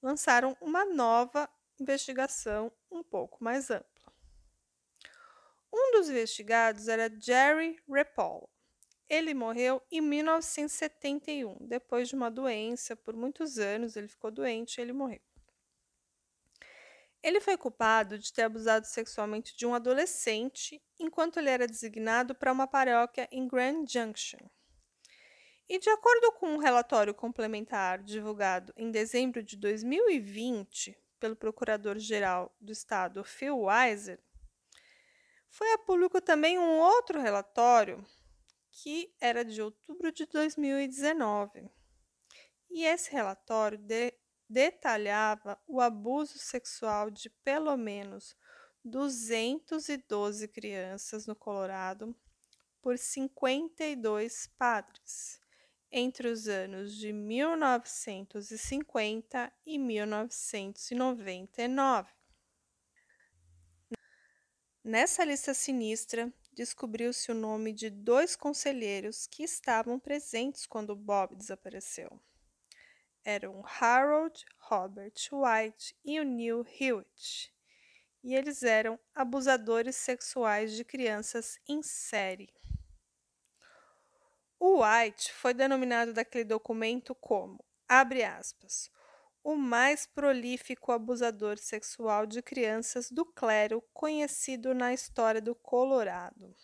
lançaram 0.04 0.56
uma 0.62 0.86
nova 0.86 1.50
investigação 1.82 2.72
um 2.92 3.04
pouco 3.04 3.44
mais 3.44 3.70
ampla. 3.70 4.14
Um 5.72 5.92
dos 5.92 6.10
investigados 6.10 6.88
era 6.88 7.10
Jerry 7.20 7.80
Repol. 7.88 8.50
Ele 9.08 9.34
morreu 9.34 9.82
em 9.92 10.02
1971, 10.02 11.58
depois 11.62 12.10
de 12.10 12.16
uma 12.16 12.30
doença. 12.30 12.96
Por 12.96 13.16
muitos 13.16 13.58
anos 13.58 13.96
ele 13.96 14.08
ficou 14.08 14.30
doente 14.30 14.78
e 14.78 14.82
ele 14.82 14.94
morreu. 14.94 15.22
Ele 17.22 17.42
foi 17.42 17.58
culpado 17.58 18.18
de 18.18 18.32
ter 18.32 18.44
abusado 18.44 18.88
sexualmente 18.88 19.58
de 19.58 19.66
um 19.66 19.74
adolescente 19.74 20.82
enquanto 20.98 21.38
ele 21.38 21.50
era 21.50 21.68
designado 21.68 22.34
para 22.34 22.52
uma 22.52 22.66
paróquia 22.66 23.28
em 23.32 23.48
Grand 23.48 23.86
Junction. 23.86 24.40
E 25.68 25.78
de 25.78 25.90
acordo 25.90 26.32
com 26.34 26.48
um 26.48 26.58
relatório 26.58 27.14
complementar 27.14 28.02
divulgado 28.02 28.74
em 28.78 28.90
dezembro 28.90 29.44
de 29.44 29.58
2020 29.58 30.98
pelo 31.20 31.36
Procurador-Geral 31.36 32.56
do 32.60 32.72
Estado 32.72 33.24
Phil 33.24 33.58
Weiser, 33.60 34.20
foi 35.50 35.74
a 35.74 35.78
público 35.78 36.22
também 36.22 36.58
um 36.58 36.80
outro 36.80 37.20
relatório 37.20 38.06
que 38.72 39.14
era 39.20 39.44
de 39.44 39.62
outubro 39.62 40.12
de 40.12 40.26
2019. 40.26 41.70
E 42.70 42.86
esse 42.86 43.12
relatório 43.12 43.78
de, 43.78 44.14
detalhava 44.48 45.60
o 45.68 45.82
abuso 45.82 46.38
sexual 46.38 47.10
de 47.10 47.30
pelo 47.44 47.76
menos 47.76 48.38
212 48.86 50.48
crianças 50.48 51.26
no 51.26 51.36
Colorado 51.36 52.16
por 52.82 52.98
52 52.98 54.48
padres 54.58 55.42
entre 55.92 56.28
os 56.28 56.48
anos 56.48 56.96
de 56.96 57.12
1950 57.12 59.52
e 59.66 59.78
1999. 59.78 62.10
Nessa 64.84 65.24
lista 65.24 65.54
sinistra, 65.54 66.34
descobriu-se 66.54 67.32
o 67.32 67.36
nome 67.36 67.72
de 67.74 67.90
dois 67.90 68.36
conselheiros 68.36 69.28
que 69.28 69.44
estavam 69.44 70.00
presentes 70.00 70.66
quando 70.66 70.96
Bob 70.96 71.36
desapareceu. 71.36 72.20
Eram 73.24 73.64
Harold 73.80 74.44
Robert 74.58 75.14
White 75.32 75.96
e 76.04 76.20
o 76.20 76.24
Neil 76.24 76.66
Hewitt, 76.80 77.54
e 78.24 78.34
eles 78.34 78.64
eram 78.64 79.00
abusadores 79.14 79.96
sexuais 79.96 80.74
de 80.74 80.84
crianças 80.84 81.60
em 81.68 81.84
série. 81.84 82.50
White 84.80 85.34
foi 85.34 85.54
denominado 85.54 86.14
daquele 86.14 86.46
documento 86.46 87.14
como, 87.14 87.64
abre 87.88 88.24
aspas, 88.24 88.90
o 89.44 89.56
mais 89.56 90.06
prolífico 90.06 90.92
abusador 90.92 91.58
sexual 91.58 92.26
de 92.26 92.42
crianças 92.42 93.10
do 93.12 93.26
clero 93.26 93.82
conhecido 93.94 94.74
na 94.74 94.94
história 94.94 95.42
do 95.42 95.56
Colorado. 95.56 96.56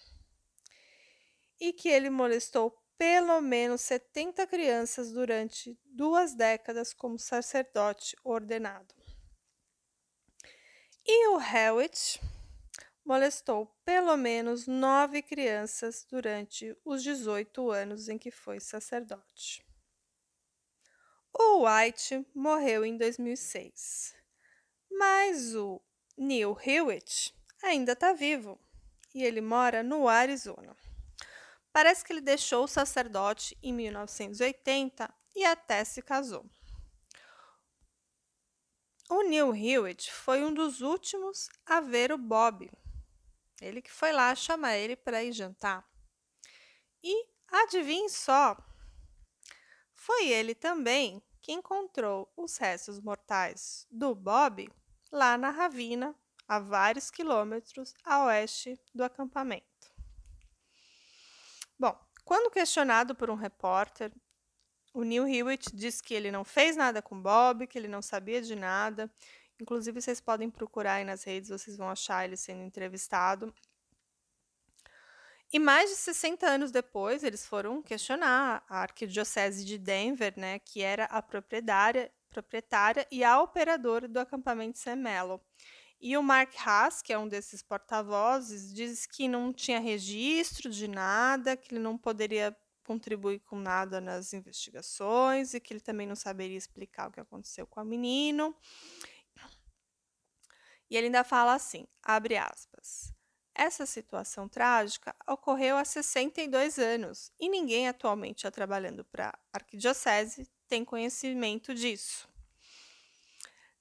E 1.59 1.73
que 1.73 1.89
ele 1.89 2.09
molestou 2.09 2.77
pelo 2.97 3.41
menos 3.41 3.81
70 3.81 4.47
crianças 4.47 5.11
durante 5.11 5.77
duas 5.85 6.33
décadas 6.35 6.93
como 6.93 7.19
sacerdote 7.19 8.15
ordenado. 8.23 8.93
E 11.05 11.27
o 11.29 11.39
Hewitt 11.39 12.19
molestou 13.05 13.67
pelo 13.85 14.17
menos 14.17 14.65
nove 14.65 15.21
crianças 15.21 16.05
durante 16.09 16.75
os 16.83 17.03
18 17.03 17.69
anos 17.69 18.09
em 18.09 18.17
que 18.17 18.31
foi 18.31 18.59
sacerdote. 18.59 19.63
O 21.31 21.65
White 21.67 22.25
morreu 22.33 22.83
em 22.83 22.97
2006, 22.97 24.15
mas 24.89 25.53
o 25.53 25.81
Neil 26.17 26.57
Hewitt 26.65 27.35
ainda 27.61 27.91
está 27.91 28.13
vivo 28.13 28.59
e 29.13 29.23
ele 29.23 29.41
mora 29.41 29.83
no 29.83 30.07
Arizona. 30.07 30.75
Parece 31.71 32.03
que 32.05 32.13
ele 32.13 32.21
deixou 32.21 32.63
o 32.63 32.69
sacerdote 32.69 33.57
em 33.61 33.73
1980 33.73 35.13
e 35.35 35.43
até 35.43 35.83
se 35.83 36.01
casou. 36.01 36.45
O 39.09 39.21
Neil 39.23 39.53
Hewitt 39.53 40.11
foi 40.11 40.43
um 40.43 40.53
dos 40.53 40.81
últimos 40.81 41.49
a 41.65 41.79
ver 41.81 42.11
o 42.11 42.17
Bob. 42.17 42.71
Ele 43.61 43.81
que 43.81 43.91
foi 43.91 44.11
lá 44.11 44.35
chamar 44.35 44.77
ele 44.77 44.95
para 44.95 45.23
ir 45.23 45.31
jantar. 45.31 45.87
E 47.03 47.27
adivinhe 47.47 48.09
só, 48.09 48.57
foi 49.93 50.27
ele 50.27 50.53
também 50.53 51.21
que 51.41 51.51
encontrou 51.51 52.31
os 52.37 52.57
restos 52.57 52.99
mortais 52.99 53.87
do 53.89 54.13
Bob 54.13 54.69
lá 55.11 55.37
na 55.37 55.49
ravina, 55.49 56.15
a 56.47 56.59
vários 56.59 57.09
quilômetros 57.09 57.93
a 58.03 58.25
oeste 58.25 58.79
do 58.93 59.03
acampamento. 59.03 59.91
Bom, 61.77 61.99
quando 62.23 62.51
questionado 62.51 63.15
por 63.15 63.29
um 63.29 63.35
repórter, 63.35 64.11
o 64.93 65.03
Neil 65.03 65.27
Hewitt 65.27 65.75
disse 65.75 66.01
que 66.03 66.13
ele 66.13 66.31
não 66.31 66.43
fez 66.43 66.75
nada 66.75 67.01
com 67.01 67.19
Bob, 67.19 67.67
que 67.67 67.77
ele 67.77 67.87
não 67.87 68.01
sabia 68.01 68.41
de 68.41 68.55
nada. 68.55 69.11
Inclusive, 69.59 70.01
vocês 70.01 70.19
podem 70.19 70.49
procurar 70.49 70.95
aí 70.95 71.05
nas 71.05 71.23
redes, 71.23 71.49
vocês 71.49 71.77
vão 71.77 71.89
achar 71.89 72.25
ele 72.25 72.35
sendo 72.35 72.63
entrevistado. 72.63 73.53
E 75.53 75.59
mais 75.59 75.89
de 75.89 75.95
60 75.95 76.45
anos 76.45 76.71
depois, 76.71 77.23
eles 77.23 77.45
foram 77.45 77.81
questionar 77.81 78.65
a 78.67 78.79
Arquidiocese 78.79 79.63
de 79.63 79.77
Denver, 79.77 80.33
né, 80.37 80.59
que 80.59 80.81
era 80.81 81.05
a 81.05 81.21
proprietária, 81.21 82.11
proprietária 82.29 83.07
e 83.09 83.23
a 83.23 83.41
operadora 83.41 84.07
do 84.07 84.19
acampamento 84.19 84.77
Semelo. 84.77 85.39
E 86.01 86.17
o 86.17 86.23
Mark 86.23 86.53
Haas, 86.65 87.01
que 87.01 87.13
é 87.13 87.17
um 87.17 87.27
desses 87.27 87.63
porta-vozes, 87.63 88.73
diz 88.73 89.05
que 89.05 89.27
não 89.27 89.53
tinha 89.53 89.79
registro 89.79 90.69
de 90.69 90.87
nada, 90.87 91.55
que 91.55 91.73
ele 91.73 91.81
não 91.81 91.97
poderia 91.97 92.55
contribuir 92.85 93.39
com 93.39 93.57
nada 93.57 93.99
nas 93.99 94.33
investigações 94.33 95.53
e 95.53 95.59
que 95.59 95.73
ele 95.73 95.79
também 95.79 96.05
não 96.05 96.15
saberia 96.15 96.57
explicar 96.57 97.09
o 97.09 97.11
que 97.11 97.19
aconteceu 97.19 97.65
com 97.65 97.79
a 97.79 97.85
menino. 97.85 98.55
E 100.89 100.95
ele 100.97 101.07
ainda 101.07 101.23
fala 101.23 101.53
assim, 101.53 101.87
abre 102.03 102.37
aspas: 102.37 103.13
essa 103.55 103.85
situação 103.85 104.49
trágica 104.49 105.15
ocorreu 105.25 105.77
há 105.77 105.85
62 105.85 106.77
anos 106.77 107.31
e 107.39 107.47
ninguém 107.47 107.87
atualmente 107.87 108.43
já 108.43 108.51
trabalhando 108.51 109.05
para 109.05 109.29
a 109.29 109.37
arquidiocese 109.53 110.49
tem 110.67 110.83
conhecimento 110.83 111.73
disso. 111.73 112.27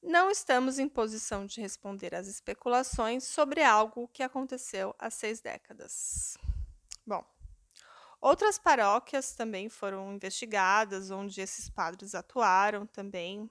não 0.01 0.31
estamos 0.31 0.79
em 0.79 0.89
posição 0.89 1.47
de 1.47 1.61
responder 1.61 2.15
às 2.15 2.29
especulações 2.29 3.25
sobre 3.25 3.63
algo 3.63 4.07
que 4.09 4.23
aconteceu 4.23 4.95
há 4.99 5.11
seis 5.11 5.41
décadas. 5.41 6.37
Bom, 7.07 7.25
outras 8.21 8.59
paróquias 8.59 9.33
também 9.33 9.69
foram 9.69 10.13
investigadas, 10.15 11.11
onde 11.11 11.41
esses 11.41 11.69
padres 11.71 12.15
atuaram 12.15 12.87
também, 12.87 13.51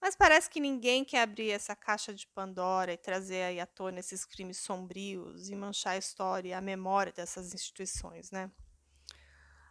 mas 0.00 0.16
parece 0.16 0.48
que 0.48 0.60
ninguém 0.60 1.04
quer 1.04 1.22
abrir 1.22 1.50
essa 1.50 1.76
caixa 1.76 2.14
de 2.14 2.26
Pandora 2.26 2.92
e 2.92 2.96
trazer 2.96 3.42
aí 3.42 3.60
à 3.60 3.66
tona 3.66 4.00
esses 4.00 4.24
crimes 4.24 4.58
sombrios 4.58 5.50
e 5.50 5.54
manchar 5.54 5.94
a 5.94 5.98
história 5.98 6.48
e 6.48 6.52
a 6.52 6.60
memória 6.60 7.12
dessas 7.12 7.52
instituições, 7.52 8.30
né? 8.30 8.50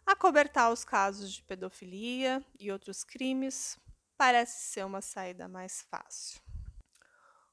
Acobertar 0.06 0.72
os 0.72 0.84
casos 0.84 1.32
de 1.32 1.42
pedofilia 1.42 2.44
e 2.58 2.70
outros 2.70 3.04
crimes 3.04 3.78
parece 4.16 4.72
ser 4.72 4.84
uma 4.84 5.00
saída 5.00 5.48
mais 5.48 5.82
fácil. 5.90 6.40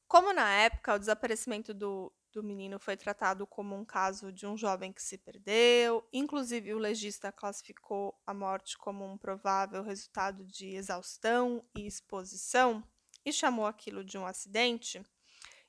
Como 0.07 0.31
na 0.31 0.49
época 0.49 0.95
o 0.95 0.99
desaparecimento 0.99 1.73
do, 1.73 2.11
do 2.31 2.43
menino 2.43 2.79
foi 2.79 2.95
tratado 2.97 3.47
como 3.47 3.75
um 3.75 3.85
caso 3.85 4.31
de 4.31 4.45
um 4.45 4.57
jovem 4.57 4.91
que 4.91 5.01
se 5.01 5.17
perdeu, 5.17 6.07
inclusive 6.11 6.73
o 6.73 6.77
legista 6.77 7.31
classificou 7.31 8.19
a 8.25 8.33
morte 8.33 8.77
como 8.77 9.05
um 9.05 9.17
provável 9.17 9.83
resultado 9.83 10.45
de 10.45 10.75
exaustão 10.75 11.63
e 11.75 11.87
exposição 11.87 12.83
e 13.25 13.33
chamou 13.33 13.65
aquilo 13.65 14.03
de 14.03 14.17
um 14.17 14.25
acidente, 14.25 15.03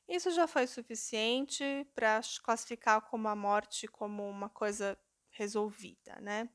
isso 0.09 0.31
já 0.31 0.47
foi 0.47 0.67
suficiente 0.67 1.87
para 1.95 2.21
classificar 2.43 3.03
como 3.03 3.29
a 3.29 3.37
morte 3.37 3.87
como 3.87 4.29
uma 4.29 4.49
coisa 4.49 4.99
resolvida, 5.31 6.19
né? 6.21 6.49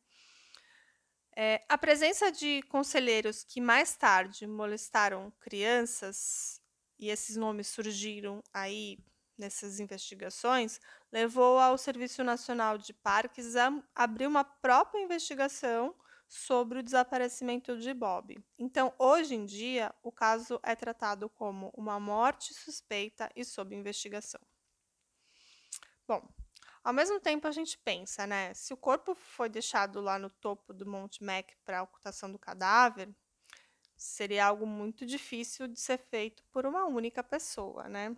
É, 1.36 1.63
a 1.67 1.77
presença 1.77 2.31
de 2.31 2.62
conselheiros 2.63 3.43
que 3.43 3.60
mais 3.60 3.95
tarde 3.95 4.45
molestaram 4.45 5.31
crianças, 5.39 6.62
e 7.00 7.10
esses 7.10 7.36
nomes 7.36 7.67
surgiram 7.67 8.41
aí 8.53 8.98
nessas 9.43 9.79
investigações, 9.79 10.79
levou 11.12 11.59
ao 11.59 11.77
Serviço 11.77 12.23
Nacional 12.23 12.77
de 12.77 12.93
Parques 12.93 13.55
a 13.55 13.71
abrir 13.93 14.25
uma 14.25 14.43
própria 14.43 15.01
investigação 15.01 15.93
sobre 16.27 16.79
o 16.79 16.83
desaparecimento 16.83 17.77
de 17.77 17.93
Bob. 17.93 18.43
Então, 18.57 18.93
hoje 18.97 19.35
em 19.35 19.45
dia, 19.45 19.93
o 20.01 20.12
caso 20.12 20.59
é 20.63 20.75
tratado 20.75 21.29
como 21.29 21.71
uma 21.75 22.00
morte 22.00 22.53
suspeita 22.53 23.29
e 23.35 23.43
sob 23.43 23.75
investigação. 23.75 24.41
Bom, 26.07 26.27
ao 26.83 26.93
mesmo 26.93 27.19
tempo, 27.19 27.47
a 27.47 27.51
gente 27.51 27.77
pensa, 27.77 28.25
né? 28.25 28.53
Se 28.53 28.73
o 28.73 28.77
corpo 28.77 29.13
foi 29.13 29.50
deixado 29.50 30.01
lá 30.01 30.17
no 30.17 30.29
topo 30.29 30.73
do 30.73 30.85
Monte 30.85 31.23
Mac 31.23 31.51
para 31.63 31.83
ocultação 31.83 32.31
do 32.31 32.39
cadáver, 32.39 33.13
seria 33.95 34.47
algo 34.47 34.65
muito 34.65 35.05
difícil 35.05 35.67
de 35.67 35.79
ser 35.79 35.97
feito 35.97 36.43
por 36.51 36.65
uma 36.65 36.85
única 36.85 37.23
pessoa, 37.23 37.88
né? 37.88 38.15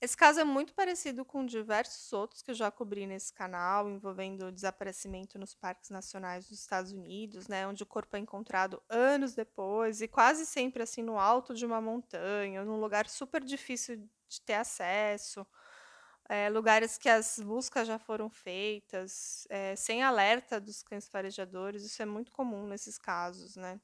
Esse 0.00 0.16
caso 0.16 0.38
é 0.38 0.44
muito 0.44 0.74
parecido 0.74 1.24
com 1.24 1.44
diversos 1.44 2.12
outros 2.12 2.40
que 2.40 2.50
eu 2.52 2.54
já 2.54 2.70
cobri 2.70 3.04
nesse 3.06 3.32
canal, 3.32 3.90
envolvendo 3.90 4.46
o 4.46 4.52
desaparecimento 4.52 5.38
nos 5.38 5.54
parques 5.54 5.90
nacionais 5.90 6.48
dos 6.48 6.60
Estados 6.60 6.92
Unidos, 6.92 7.48
né, 7.48 7.66
onde 7.66 7.82
o 7.82 7.86
corpo 7.86 8.16
é 8.16 8.20
encontrado 8.20 8.80
anos 8.88 9.34
depois 9.34 10.00
e 10.00 10.06
quase 10.06 10.46
sempre 10.46 10.84
assim 10.84 11.02
no 11.02 11.18
alto 11.18 11.52
de 11.52 11.66
uma 11.66 11.80
montanha, 11.80 12.64
num 12.64 12.78
lugar 12.80 13.08
super 13.08 13.42
difícil 13.42 13.96
de 14.28 14.40
ter 14.42 14.54
acesso 14.54 15.44
é, 16.28 16.48
lugares 16.50 16.98
que 16.98 17.08
as 17.08 17.38
buscas 17.40 17.86
já 17.88 17.98
foram 17.98 18.28
feitas, 18.30 19.46
é, 19.50 19.74
sem 19.76 20.02
alerta 20.02 20.60
dos 20.60 20.82
cães 20.82 21.08
farejadores, 21.08 21.84
isso 21.84 22.02
é 22.02 22.06
muito 22.06 22.30
comum 22.32 22.66
nesses 22.66 22.98
casos, 22.98 23.56
né? 23.56 23.80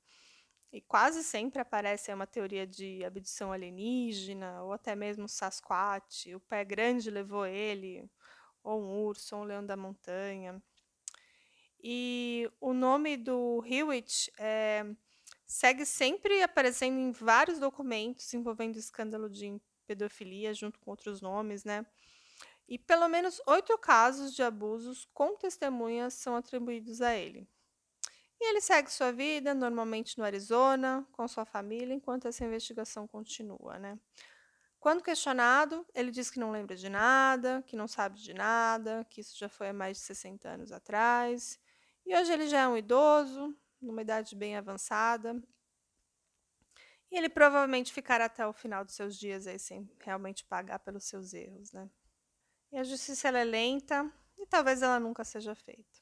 E 0.74 0.80
quase 0.80 1.22
sempre 1.22 1.60
aparece 1.60 2.12
uma 2.12 2.26
teoria 2.26 2.66
de 2.66 3.04
abdução 3.04 3.52
alienígena, 3.52 4.60
ou 4.64 4.72
até 4.72 4.96
mesmo 4.96 5.28
Sasquatch, 5.28 6.34
o 6.34 6.40
pé 6.40 6.64
grande 6.64 7.12
levou 7.12 7.46
ele, 7.46 8.10
ou 8.60 8.82
um 8.82 9.04
urso, 9.04 9.36
ou 9.36 9.42
um 9.42 9.44
leão 9.44 9.64
da 9.64 9.76
montanha. 9.76 10.60
E 11.80 12.50
o 12.60 12.72
nome 12.72 13.16
do 13.16 13.62
Hewitt 13.64 14.32
é, 14.36 14.84
segue 15.46 15.86
sempre 15.86 16.42
aparecendo 16.42 16.98
em 16.98 17.12
vários 17.12 17.60
documentos 17.60 18.34
envolvendo 18.34 18.76
escândalo 18.76 19.30
de 19.30 19.56
pedofilia, 19.86 20.52
junto 20.52 20.80
com 20.80 20.90
outros 20.90 21.20
nomes, 21.20 21.62
né? 21.62 21.86
e 22.68 22.78
pelo 22.78 23.08
menos 23.08 23.40
oito 23.46 23.76
casos 23.78 24.34
de 24.34 24.42
abusos 24.42 25.06
com 25.12 25.36
testemunhas 25.36 26.14
são 26.14 26.34
atribuídos 26.34 27.00
a 27.00 27.14
ele. 27.14 27.46
E 28.40 28.50
ele 28.50 28.60
segue 28.60 28.90
sua 28.90 29.12
vida, 29.12 29.54
normalmente 29.54 30.18
no 30.18 30.24
Arizona, 30.24 31.06
com 31.12 31.26
sua 31.26 31.44
família, 31.44 31.94
enquanto 31.94 32.28
essa 32.28 32.44
investigação 32.44 33.06
continua. 33.06 33.78
Né? 33.78 33.98
Quando 34.78 35.02
questionado, 35.02 35.86
ele 35.94 36.10
diz 36.10 36.30
que 36.30 36.38
não 36.38 36.50
lembra 36.50 36.76
de 36.76 36.88
nada, 36.88 37.62
que 37.66 37.76
não 37.76 37.88
sabe 37.88 38.20
de 38.20 38.34
nada, 38.34 39.06
que 39.08 39.20
isso 39.20 39.38
já 39.38 39.48
foi 39.48 39.68
há 39.68 39.72
mais 39.72 39.96
de 39.96 40.02
60 40.02 40.48
anos 40.48 40.72
atrás. 40.72 41.58
E 42.04 42.14
hoje 42.14 42.32
ele 42.32 42.46
já 42.48 42.60
é 42.60 42.68
um 42.68 42.76
idoso, 42.76 43.56
numa 43.80 44.02
idade 44.02 44.36
bem 44.36 44.56
avançada. 44.56 45.40
E 47.10 47.16
ele 47.16 47.28
provavelmente 47.28 47.92
ficará 47.92 48.24
até 48.24 48.46
o 48.46 48.52
final 48.52 48.84
dos 48.84 48.94
seus 48.94 49.16
dias 49.16 49.46
aí 49.46 49.58
sem 49.58 49.88
realmente 50.00 50.44
pagar 50.44 50.80
pelos 50.80 51.04
seus 51.04 51.32
erros, 51.32 51.72
né? 51.72 51.88
E 52.72 52.76
a 52.76 52.82
justiça 52.82 53.28
é 53.28 53.44
lenta 53.44 54.12
e 54.36 54.44
talvez 54.46 54.82
ela 54.82 54.98
nunca 54.98 55.24
seja 55.24 55.54
feita. 55.54 55.93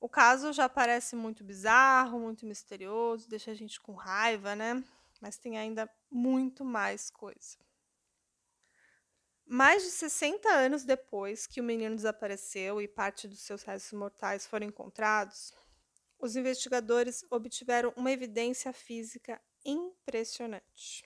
O 0.00 0.08
caso 0.08 0.50
já 0.50 0.66
parece 0.66 1.14
muito 1.14 1.44
bizarro, 1.44 2.18
muito 2.18 2.46
misterioso, 2.46 3.28
deixa 3.28 3.50
a 3.50 3.54
gente 3.54 3.78
com 3.78 3.92
raiva, 3.92 4.56
né? 4.56 4.82
Mas 5.20 5.36
tem 5.36 5.58
ainda 5.58 5.88
muito 6.10 6.64
mais 6.64 7.10
coisa. 7.10 7.58
Mais 9.46 9.82
de 9.82 9.90
60 9.90 10.48
anos 10.48 10.84
depois 10.84 11.46
que 11.46 11.60
o 11.60 11.64
menino 11.64 11.94
desapareceu 11.94 12.80
e 12.80 12.88
parte 12.88 13.28
dos 13.28 13.40
seus 13.40 13.62
restos 13.62 13.92
mortais 13.92 14.46
foram 14.46 14.66
encontrados, 14.66 15.52
os 16.18 16.34
investigadores 16.34 17.22
obtiveram 17.30 17.92
uma 17.94 18.10
evidência 18.10 18.72
física 18.72 19.38
impressionante. 19.64 21.04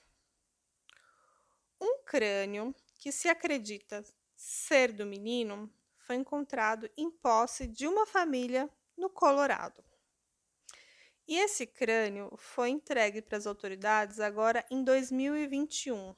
Um 1.80 1.98
crânio 2.04 2.72
que 2.96 3.11
se 3.11 3.28
acredita 3.28 4.04
ser 4.37 4.92
do 4.92 5.04
menino 5.04 5.72
foi 5.98 6.14
encontrado 6.16 6.88
em 6.96 7.11
posse 7.11 7.66
de 7.66 7.88
uma 7.88 8.07
família 8.07 8.70
no 8.96 9.11
Colorado. 9.11 9.83
E 11.26 11.38
esse 11.38 11.66
crânio 11.66 12.33
foi 12.37 12.68
entregue 12.68 13.22
para 13.22 13.38
as 13.38 13.46
autoridades 13.46 14.20
agora 14.20 14.64
em 14.70 14.85
2021 14.85 16.14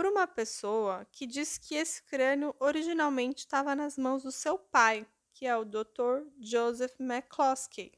por 0.00 0.06
uma 0.06 0.26
pessoa 0.26 1.06
que 1.12 1.26
diz 1.26 1.58
que 1.58 1.74
esse 1.74 2.02
crânio 2.04 2.54
originalmente 2.58 3.40
estava 3.40 3.74
nas 3.74 3.98
mãos 3.98 4.22
do 4.22 4.32
seu 4.32 4.58
pai, 4.58 5.06
que 5.34 5.46
é 5.46 5.54
o 5.54 5.62
Dr. 5.62 6.26
Joseph 6.40 6.98
McCloskey, 6.98 7.92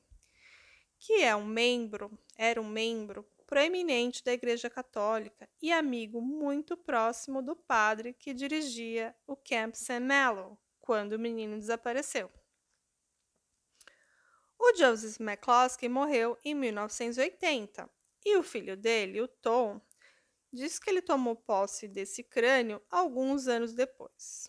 que 0.99 1.23
é 1.23 1.37
um 1.37 1.45
membro, 1.45 2.11
era 2.37 2.61
um 2.61 2.69
membro 2.69 3.25
proeminente 3.47 4.25
da 4.25 4.33
Igreja 4.33 4.69
Católica 4.69 5.49
e 5.61 5.71
amigo 5.71 6.21
muito 6.21 6.77
próximo 6.77 7.41
do 7.41 7.55
padre 7.55 8.15
que 8.15 8.35
dirigia 8.35 9.15
o 9.25 9.37
Camp 9.37 9.75
St. 9.75 10.01
Malo 10.01 10.59
quando 10.81 11.13
o 11.13 11.19
menino 11.21 11.57
desapareceu. 11.57 12.29
O 14.65 14.77
Joseph 14.77 15.19
McCloskey 15.19 15.89
morreu 15.89 16.39
em 16.45 16.55
1980 16.55 17.91
e 18.25 18.37
o 18.37 18.45
filho 18.45 18.77
dele, 18.77 19.21
o 19.21 19.27
Tom, 19.27 19.81
diz 20.53 20.79
que 20.79 20.89
ele 20.89 21.03
tomou 21.03 21.35
posse 21.35 21.89
desse 21.89 22.23
crânio 22.23 22.81
alguns 22.89 23.49
anos 23.49 23.73
depois. 23.75 24.49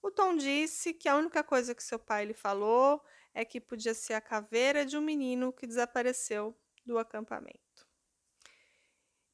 O 0.00 0.12
Tom 0.12 0.36
disse 0.36 0.94
que 0.94 1.08
a 1.08 1.16
única 1.16 1.42
coisa 1.42 1.74
que 1.74 1.82
seu 1.82 1.98
pai 1.98 2.24
lhe 2.24 2.32
falou 2.32 3.04
é 3.34 3.44
que 3.44 3.60
podia 3.60 3.94
ser 3.94 4.14
a 4.14 4.20
caveira 4.20 4.86
de 4.86 4.96
um 4.96 5.00
menino 5.00 5.52
que 5.52 5.66
desapareceu 5.66 6.56
do 6.86 6.96
acampamento. 6.96 7.58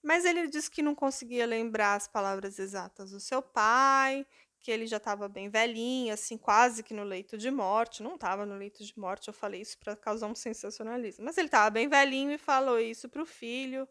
Mas 0.03 0.25
ele 0.25 0.49
disse 0.49 0.71
que 0.71 0.83
não 0.83 0.95
conseguia 0.95 1.45
lembrar 1.45 1.97
as 1.97 2.09
palavras 2.09 2.59
exatas 2.59 3.11
do 3.11 3.21
seu 3.21 3.43
pai, 3.43 4.27
que 4.67 4.73
ele 4.73 4.85
já 4.85 4.97
estava 4.97 5.29
bem 5.29 5.49
velhinho, 5.49 6.13
assim, 6.13 6.37
quase 6.37 6.83
que 6.83 6.93
no 6.93 7.05
leito 7.05 7.39
de 7.39 7.53
morte. 7.53 8.03
Não 8.03 8.17
estava 8.17 8.45
no 8.45 8.57
leito 8.57 8.85
de 8.85 8.99
morte, 8.99 9.29
eu 9.29 9.33
falei 9.33 9.61
isso 9.61 9.79
para 9.79 9.95
causar 9.95 10.27
um 10.27 10.35
sensacionalismo. 10.35 11.25
Mas 11.25 11.39
ele 11.39 11.47
estava 11.47 11.71
bem 11.71 11.89
velhinho 11.89 12.33
e 12.33 12.37
falou 12.37 12.81
isso 12.81 13.09
para 13.09 13.23
o 13.23 13.25
filho. 13.25 13.89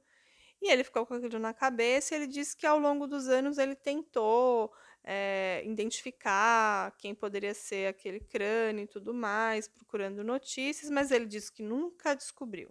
E 0.62 0.70
ele 0.70 0.84
ficou 0.84 1.06
com 1.06 1.14
aquilo 1.14 1.40
na 1.40 1.54
cabeça. 1.54 2.14
E 2.14 2.18
ele 2.18 2.28
disse 2.28 2.58
que 2.58 2.68
ao 2.68 2.78
longo 2.78 3.08
dos 3.08 3.30
anos 3.30 3.58
ele 3.58 3.74
tentou 3.74 4.70
é, 5.02 5.62
identificar 5.64 6.94
quem 6.98 7.16
poderia 7.16 7.54
ser 7.54 7.88
aquele 7.88 8.20
crânio 8.20 8.84
e 8.84 8.88
tudo 8.88 9.14
mais, 9.14 9.70
procurando 9.70 10.26
notícias, 10.26 10.92
mas 10.92 11.10
ele 11.10 11.26
disse 11.26 11.54
que 11.54 11.64
nunca 11.64 12.14
descobriu. 12.14 12.70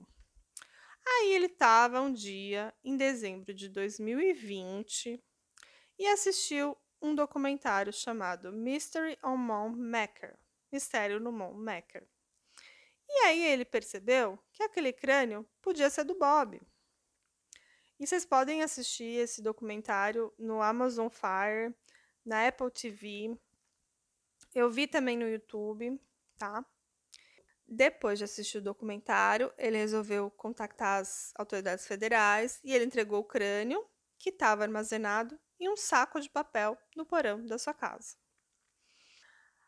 Aí 1.06 1.32
ele 1.32 1.46
estava 1.46 2.02
um 2.02 2.12
dia, 2.12 2.70
em 2.84 2.98
dezembro 2.98 3.54
de 3.54 3.70
2020, 3.70 5.18
e 5.98 6.06
assistiu 6.08 6.76
um 7.04 7.14
documentário 7.14 7.92
chamado 7.92 8.50
Mystery 8.50 9.18
on 9.22 9.36
Mount 9.36 9.76
Mecker 9.76 10.38
Mistério 10.74 11.20
no 11.20 11.30
Mount 11.30 11.56
Mecker. 11.56 12.04
E 13.08 13.26
aí 13.26 13.44
ele 13.44 13.64
percebeu 13.64 14.36
que 14.52 14.62
aquele 14.62 14.92
crânio 14.92 15.48
podia 15.62 15.88
ser 15.88 16.02
do 16.02 16.18
Bob. 16.18 16.60
E 18.00 18.06
vocês 18.06 18.24
podem 18.24 18.62
assistir 18.62 19.20
esse 19.20 19.40
documentário 19.40 20.34
no 20.36 20.60
Amazon 20.60 21.08
Fire, 21.08 21.72
na 22.24 22.48
Apple 22.48 22.72
TV. 22.72 23.38
Eu 24.52 24.68
vi 24.68 24.88
também 24.88 25.16
no 25.16 25.28
YouTube, 25.28 26.00
tá? 26.36 26.64
Depois 27.68 28.18
de 28.18 28.24
assistir 28.24 28.58
o 28.58 28.62
documentário, 28.62 29.52
ele 29.56 29.76
resolveu 29.76 30.28
contactar 30.32 31.00
as 31.00 31.32
autoridades 31.36 31.86
federais 31.86 32.58
e 32.64 32.74
ele 32.74 32.84
entregou 32.84 33.20
o 33.20 33.24
crânio, 33.24 33.86
que 34.18 34.30
estava 34.30 34.64
armazenado 34.64 35.38
em 35.64 35.68
um 35.68 35.76
saco 35.76 36.20
de 36.20 36.28
papel 36.28 36.78
no 36.94 37.06
porão 37.06 37.44
da 37.46 37.58
sua 37.58 37.72
casa. 37.72 38.16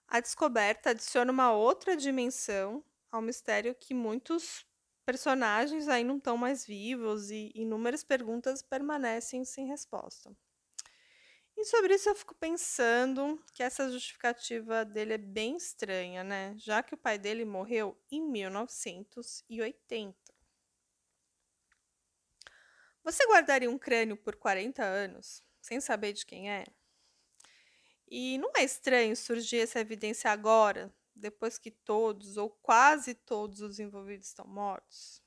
A 0.06 0.20
descoberta 0.20 0.90
adiciona 0.90 1.32
uma 1.32 1.52
outra 1.52 1.96
dimensão 1.96 2.84
ao 3.10 3.22
mistério 3.22 3.74
que 3.74 3.94
muitos 3.94 4.64
personagens 5.04 5.88
aí 5.88 6.04
não 6.04 6.18
estão 6.18 6.36
mais 6.36 6.66
vivos 6.66 7.30
e 7.30 7.50
inúmeras 7.54 8.04
perguntas 8.04 8.62
permanecem 8.62 9.44
sem 9.44 9.66
resposta. 9.66 10.36
E 11.56 11.64
sobre 11.64 11.94
isso 11.94 12.10
eu 12.10 12.14
fico 12.14 12.34
pensando 12.34 13.42
que 13.54 13.62
essa 13.62 13.90
justificativa 13.90 14.84
dele 14.84 15.14
é 15.14 15.18
bem 15.18 15.56
estranha, 15.56 16.22
né? 16.22 16.54
Já 16.58 16.82
que 16.82 16.94
o 16.94 16.98
pai 16.98 17.18
dele 17.18 17.46
morreu 17.46 17.98
em 18.10 18.20
1980. 18.20 20.14
Você 23.02 23.24
guardaria 23.26 23.70
um 23.70 23.78
crânio 23.78 24.16
por 24.16 24.36
40 24.36 24.84
anos, 24.84 25.42
sem 25.66 25.80
saber 25.80 26.12
de 26.12 26.24
quem 26.24 26.48
é? 26.48 26.64
E 28.08 28.38
não 28.38 28.52
é 28.56 28.62
estranho 28.62 29.16
surgir 29.16 29.58
essa 29.58 29.80
evidência 29.80 30.30
agora, 30.30 30.94
depois 31.14 31.58
que 31.58 31.72
todos 31.72 32.36
ou 32.36 32.48
quase 32.48 33.14
todos 33.14 33.60
os 33.60 33.80
envolvidos 33.80 34.28
estão 34.28 34.46
mortos? 34.46 35.20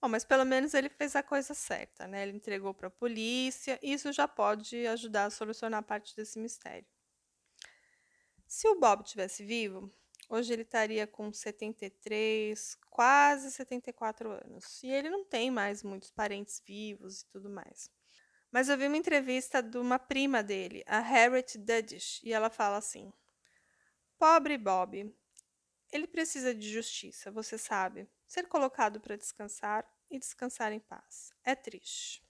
Bom, 0.00 0.08
mas 0.08 0.24
pelo 0.24 0.44
menos 0.44 0.74
ele 0.74 0.88
fez 0.88 1.14
a 1.14 1.22
coisa 1.22 1.54
certa, 1.54 2.08
né? 2.08 2.24
Ele 2.24 2.36
entregou 2.36 2.74
para 2.74 2.88
a 2.88 2.90
polícia, 2.90 3.78
e 3.80 3.92
isso 3.92 4.12
já 4.12 4.26
pode 4.26 4.84
ajudar 4.88 5.26
a 5.26 5.30
solucionar 5.30 5.84
parte 5.84 6.16
desse 6.16 6.40
mistério. 6.40 6.88
Se 8.48 8.66
o 8.66 8.80
Bob 8.80 9.04
tivesse 9.04 9.44
vivo, 9.44 9.88
hoje 10.28 10.52
ele 10.52 10.62
estaria 10.62 11.06
com 11.06 11.32
73, 11.32 12.76
quase 12.90 13.52
74 13.52 14.32
anos. 14.32 14.82
E 14.82 14.88
ele 14.88 15.08
não 15.08 15.24
tem 15.24 15.48
mais 15.48 15.84
muitos 15.84 16.10
parentes 16.10 16.60
vivos 16.66 17.20
e 17.20 17.26
tudo 17.28 17.48
mais. 17.48 17.88
Mas 18.52 18.68
eu 18.68 18.76
vi 18.76 18.86
uma 18.86 18.98
entrevista 18.98 19.62
de 19.62 19.78
uma 19.78 19.98
prima 19.98 20.42
dele, 20.42 20.84
a 20.86 21.00
Harriet 21.00 21.56
Dudish, 21.56 22.20
e 22.22 22.32
ela 22.32 22.50
fala 22.50 22.76
assim: 22.76 23.12
Pobre 24.18 24.58
Bob. 24.58 25.12
Ele 25.90 26.06
precisa 26.06 26.54
de 26.54 26.70
justiça, 26.70 27.30
você 27.30 27.58
sabe 27.58 28.08
ser 28.26 28.46
colocado 28.46 28.98
para 28.98 29.16
descansar 29.16 29.86
e 30.10 30.18
descansar 30.18 30.72
em 30.72 30.80
paz. 30.80 31.32
É 31.44 31.54
triste. 31.54 32.24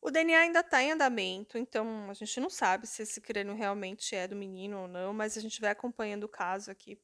O 0.00 0.10
DNA 0.10 0.38
ainda 0.38 0.60
está 0.60 0.82
em 0.82 0.92
andamento, 0.92 1.58
então 1.58 2.08
a 2.08 2.14
gente 2.14 2.40
não 2.40 2.48
sabe 2.48 2.86
se 2.86 3.02
esse 3.02 3.20
crânio 3.20 3.54
realmente 3.54 4.14
é 4.14 4.26
do 4.26 4.36
menino 4.36 4.82
ou 4.82 4.88
não, 4.88 5.12
mas 5.12 5.36
a 5.36 5.40
gente 5.40 5.60
vai 5.60 5.70
acompanhando 5.70 6.24
o 6.24 6.28
caso 6.28 6.70
aqui. 6.70 6.98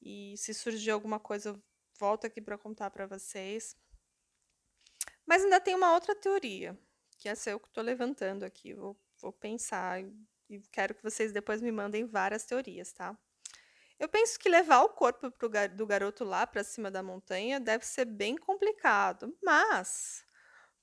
E 0.00 0.34
se 0.38 0.54
surgir 0.54 0.90
alguma 0.90 1.20
coisa, 1.20 1.50
eu 1.50 1.62
volto 1.98 2.26
aqui 2.26 2.40
para 2.40 2.56
contar 2.56 2.90
para 2.90 3.06
vocês. 3.06 3.76
Mas 5.26 5.44
ainda 5.44 5.60
tem 5.60 5.74
uma 5.74 5.92
outra 5.92 6.14
teoria, 6.14 6.78
que 7.18 7.28
essa 7.28 7.50
eu 7.50 7.60
que 7.60 7.68
estou 7.68 7.82
levantando 7.82 8.44
aqui. 8.44 8.74
Vou, 8.74 8.96
vou 9.20 9.32
pensar 9.32 10.02
e 10.50 10.60
quero 10.70 10.94
que 10.94 11.02
vocês 11.02 11.32
depois 11.32 11.62
me 11.62 11.72
mandem 11.72 12.04
várias 12.04 12.44
teorias, 12.44 12.92
tá? 12.92 13.16
Eu 13.98 14.08
penso 14.08 14.38
que 14.38 14.48
levar 14.48 14.82
o 14.82 14.88
corpo 14.88 15.32
gar 15.48 15.68
do 15.68 15.86
garoto 15.86 16.24
lá 16.24 16.46
para 16.46 16.64
cima 16.64 16.90
da 16.90 17.02
montanha 17.02 17.60
deve 17.60 17.86
ser 17.86 18.04
bem 18.04 18.36
complicado, 18.36 19.36
mas 19.42 20.24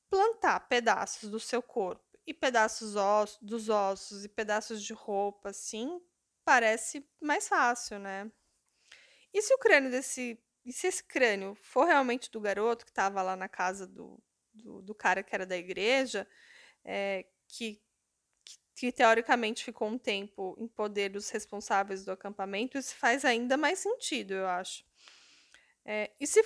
plantar 0.09 0.61
pedaços 0.61 1.29
do 1.29 1.39
seu 1.39 1.61
corpo 1.61 2.17
e 2.25 2.33
pedaços 2.33 2.93
dos 3.41 3.69
ossos 3.69 4.23
e 4.23 4.29
pedaços 4.29 4.81
de 4.81 4.93
roupa, 4.93 5.49
assim, 5.49 6.01
parece 6.45 7.05
mais 7.21 7.47
fácil, 7.47 7.99
né? 7.99 8.31
E 9.33 9.41
se 9.41 9.53
o 9.53 9.57
crânio 9.57 9.91
desse. 9.91 10.41
E 10.65 10.73
se 10.73 10.87
esse 10.87 11.03
crânio 11.03 11.55
for 11.55 11.85
realmente 11.85 12.29
do 12.29 12.39
garoto 12.39 12.85
que 12.85 12.91
estava 12.91 13.21
lá 13.21 13.35
na 13.35 13.47
casa 13.47 13.87
do, 13.87 14.21
do, 14.59 14.81
do, 14.81 14.93
cara 14.93 15.23
que 15.23 15.33
era 15.33 15.45
da 15.45 15.57
igreja, 15.57 16.27
é, 16.83 17.25
que 17.47 17.81
que 18.79 18.93
teoricamente 18.93 19.61
ficou 19.61 19.89
um 19.89 19.97
tempo 19.97 20.55
em 20.57 20.65
poder 20.65 21.09
dos 21.09 21.29
responsáveis 21.29 22.05
do 22.05 22.13
acampamento, 22.13 22.77
isso 22.77 22.95
faz 22.95 23.25
ainda 23.25 23.57
mais 23.57 23.79
sentido, 23.79 24.33
eu 24.33 24.47
acho. 24.47 24.85
É, 25.83 26.09
e 26.17 26.25
se, 26.25 26.41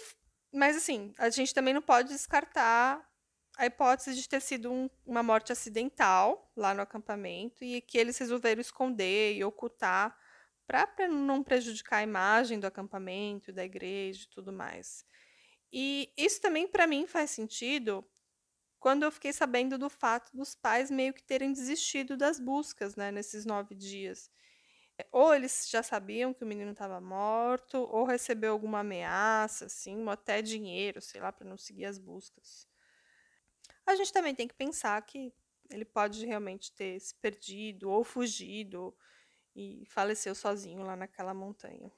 mas 0.51 0.75
assim, 0.75 1.13
a 1.19 1.29
gente 1.29 1.53
também 1.53 1.75
não 1.75 1.81
pode 1.81 2.09
descartar 2.09 3.07
a 3.55 3.67
hipótese 3.67 4.15
de 4.19 4.27
ter 4.27 4.41
sido 4.41 4.71
um, 4.71 4.89
uma 5.05 5.21
morte 5.21 5.51
acidental 5.51 6.51
lá 6.55 6.73
no 6.73 6.81
acampamento 6.81 7.63
e 7.63 7.79
que 7.81 7.99
eles 7.99 8.17
resolveram 8.17 8.61
esconder 8.61 9.35
e 9.35 9.43
ocultar 9.43 10.17
para 10.65 11.07
não 11.07 11.43
prejudicar 11.43 11.97
a 11.97 12.03
imagem 12.03 12.59
do 12.59 12.65
acampamento, 12.65 13.53
da 13.53 13.63
igreja 13.63 14.23
e 14.23 14.29
tudo 14.33 14.51
mais. 14.51 15.05
E 15.73 16.13
isso 16.17 16.41
também 16.41 16.67
para 16.67 16.87
mim 16.87 17.07
faz 17.07 17.31
sentido 17.31 18.05
quando 18.79 19.03
eu 19.03 19.11
fiquei 19.11 19.33
sabendo 19.33 19.77
do 19.77 19.89
fato 19.89 20.35
dos 20.35 20.55
pais 20.55 20.91
meio 20.91 21.13
que 21.13 21.23
terem 21.23 21.53
desistido 21.53 22.17
das 22.17 22.39
buscas, 22.39 22.95
né, 22.95 23.11
nesses 23.11 23.45
nove 23.45 23.75
dias. 23.75 24.31
Ou 25.11 25.33
eles 25.33 25.69
já 25.69 25.83
sabiam 25.83 26.33
que 26.33 26.43
o 26.43 26.47
menino 26.47 26.71
estava 26.71 27.01
morto, 27.01 27.77
ou 27.79 28.05
recebeu 28.05 28.53
alguma 28.53 28.79
ameaça, 28.81 29.65
assim, 29.65 30.03
ou 30.03 30.09
até 30.09 30.41
dinheiro, 30.41 31.01
sei 31.01 31.21
lá, 31.21 31.31
para 31.31 31.47
não 31.49 31.57
seguir 31.57 31.85
as 31.85 31.97
buscas. 31.99 32.67
A 33.85 33.95
gente 33.95 34.11
também 34.11 34.35
tem 34.35 34.47
que 34.47 34.53
pensar 34.53 35.01
que 35.03 35.33
ele 35.69 35.85
pode 35.85 36.25
realmente 36.25 36.71
ter 36.73 36.99
se 36.99 37.15
perdido 37.15 37.89
ou 37.89 38.03
fugido 38.03 38.95
e 39.55 39.85
faleceu 39.87 40.35
sozinho 40.35 40.83
lá 40.83 40.95
naquela 40.95 41.33
montanha. 41.33 41.91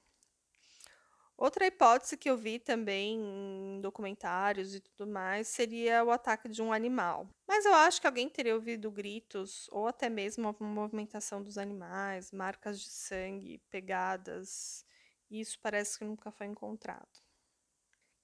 Outra 1.38 1.68
hipótese 1.68 2.16
que 2.16 2.30
eu 2.30 2.38
vi 2.38 2.60
também 2.60 3.20
em 3.20 3.82
documentários 3.82 4.74
e 4.74 4.80
tudo 4.80 5.06
mais 5.06 5.50
seria 5.50 6.02
o 6.02 6.10
ataque 6.10 6.48
de 6.48 6.62
um 6.62 6.72
animal. 6.72 7.30
Mas 7.46 7.66
eu 7.66 7.74
acho 7.74 8.00
que 8.00 8.08
alguém 8.08 8.30
teria 8.30 8.56
ouvido 8.56 8.90
gritos 8.90 9.68
ou 9.70 9.86
até 9.86 10.08
mesmo 10.08 10.48
a 10.48 10.64
movimentação 10.64 11.44
dos 11.44 11.58
animais, 11.58 12.32
marcas 12.32 12.80
de 12.80 12.90
sangue, 12.90 13.62
pegadas. 13.70 14.86
Isso 15.30 15.60
parece 15.62 16.00
que 16.00 16.06
nunca 16.06 16.32
foi 16.32 16.48
encontrado. 16.48 17.18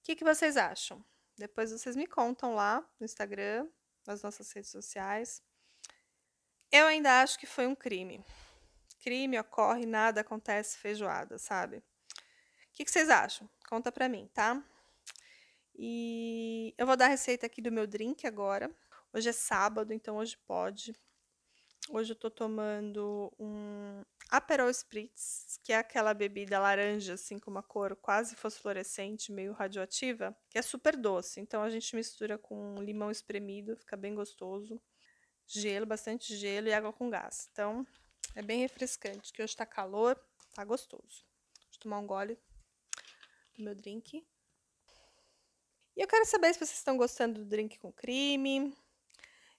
O 0.00 0.04
que, 0.04 0.16
que 0.16 0.24
vocês 0.24 0.56
acham? 0.56 1.04
Depois 1.36 1.70
vocês 1.70 1.94
me 1.94 2.06
contam 2.06 2.54
lá 2.54 2.80
no 2.98 3.04
Instagram, 3.04 3.68
nas 4.06 4.22
nossas 4.22 4.50
redes 4.52 4.70
sociais. 4.70 5.42
Eu 6.70 6.86
ainda 6.86 7.20
acho 7.20 7.38
que 7.38 7.46
foi 7.46 7.66
um 7.66 7.74
crime. 7.74 8.24
Crime 9.02 9.38
ocorre, 9.38 9.84
nada 9.84 10.22
acontece 10.22 10.78
feijoada, 10.78 11.36
sabe? 11.38 11.82
O 12.72 12.74
que, 12.74 12.86
que 12.86 12.90
vocês 12.90 13.10
acham? 13.10 13.48
Conta 13.68 13.92
pra 13.92 14.08
mim, 14.08 14.30
tá? 14.32 14.64
E 15.74 16.74
eu 16.78 16.86
vou 16.86 16.96
dar 16.96 17.04
a 17.04 17.08
receita 17.08 17.44
aqui 17.44 17.60
do 17.60 17.70
meu 17.70 17.86
drink 17.86 18.26
agora. 18.26 18.74
Hoje 19.12 19.28
é 19.28 19.32
sábado, 19.32 19.92
então 19.92 20.16
hoje 20.16 20.38
pode. 20.46 20.94
Hoje 21.90 22.12
eu 22.12 22.16
tô 22.16 22.30
tomando 22.30 23.30
um 23.38 24.02
Aperol 24.30 24.70
Spritz, 24.70 25.60
que 25.62 25.70
é 25.70 25.76
aquela 25.76 26.14
bebida 26.14 26.58
laranja, 26.58 27.12
assim, 27.12 27.38
com 27.38 27.50
uma 27.50 27.62
cor 27.62 27.94
quase 27.94 28.36
fosforescente, 28.36 29.32
meio 29.32 29.52
radioativa, 29.52 30.34
que 30.48 30.56
é 30.56 30.62
super 30.62 30.96
doce. 30.96 31.40
Então 31.40 31.62
a 31.62 31.68
gente 31.68 31.94
mistura 31.94 32.38
com 32.38 32.76
limão 32.76 33.10
espremido, 33.10 33.76
fica 33.76 33.98
bem 33.98 34.14
gostoso. 34.14 34.80
Gelo, 35.46 35.84
bastante 35.84 36.34
gelo 36.34 36.68
e 36.68 36.72
água 36.72 36.90
com 36.90 37.10
gás. 37.10 37.50
Então 37.52 37.86
é 38.34 38.40
bem 38.40 38.60
refrescante, 38.60 39.30
que 39.30 39.42
hoje 39.42 39.54
tá 39.54 39.66
calor, 39.66 40.18
tá 40.54 40.64
gostoso. 40.64 41.26
Vou 41.70 41.80
tomar 41.80 41.98
um 41.98 42.06
gole 42.06 42.38
do 43.54 43.62
meu 43.62 43.74
drink. 43.74 44.24
E 45.96 46.00
eu 46.00 46.08
quero 46.08 46.24
saber 46.24 46.52
se 46.52 46.58
vocês 46.58 46.78
estão 46.78 46.96
gostando 46.96 47.40
do 47.40 47.44
drink 47.44 47.78
com 47.78 47.92
crime. 47.92 48.74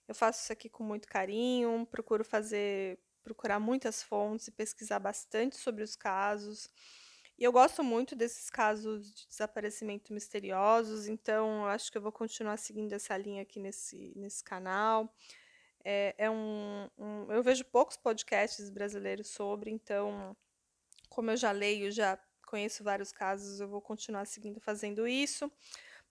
Eu 0.08 0.16
faço 0.16 0.42
isso 0.44 0.52
aqui 0.52 0.70
com 0.70 0.84
muito 0.84 1.08
carinho, 1.08 1.88
procuro 1.90 2.26
fazer, 2.26 3.00
procurar 3.24 3.60
muitas 3.60 4.04
fontes 4.04 4.48
e 4.48 4.52
pesquisar 4.52 5.00
bastante 5.00 5.56
sobre 5.56 5.84
os 5.84 5.96
casos. 5.96 6.70
E 7.38 7.44
eu 7.44 7.52
gosto 7.52 7.84
muito 7.84 8.16
desses 8.16 8.50
casos 8.50 9.14
de 9.14 9.28
desaparecimento 9.28 10.14
misteriosos, 10.14 11.08
então 11.08 11.64
eu 11.64 11.68
acho 11.68 11.92
que 11.92 11.98
eu 11.98 12.02
vou 12.02 12.12
continuar 12.12 12.58
seguindo 12.58 12.94
essa 12.94 13.18
linha 13.18 13.42
aqui 13.42 13.60
nesse, 13.60 14.14
nesse 14.16 14.44
canal. 14.44 15.14
É, 15.84 16.16
é 16.18 16.30
um, 16.30 16.90
um, 16.98 17.32
eu 17.32 17.42
vejo 17.42 17.66
poucos 17.66 17.98
podcasts 17.98 18.70
brasileiros 18.70 19.30
sobre, 19.30 19.72
então, 19.72 20.36
como 21.10 21.32
eu 21.32 21.38
já 21.38 21.52
leio, 21.52 21.92
já 21.92 22.18
conheço 22.54 22.84
vários 22.84 23.12
casos, 23.12 23.60
eu 23.60 23.68
vou 23.68 23.82
continuar 23.82 24.26
seguindo 24.26 24.62
fazendo 24.62 25.08
isso. 25.08 25.52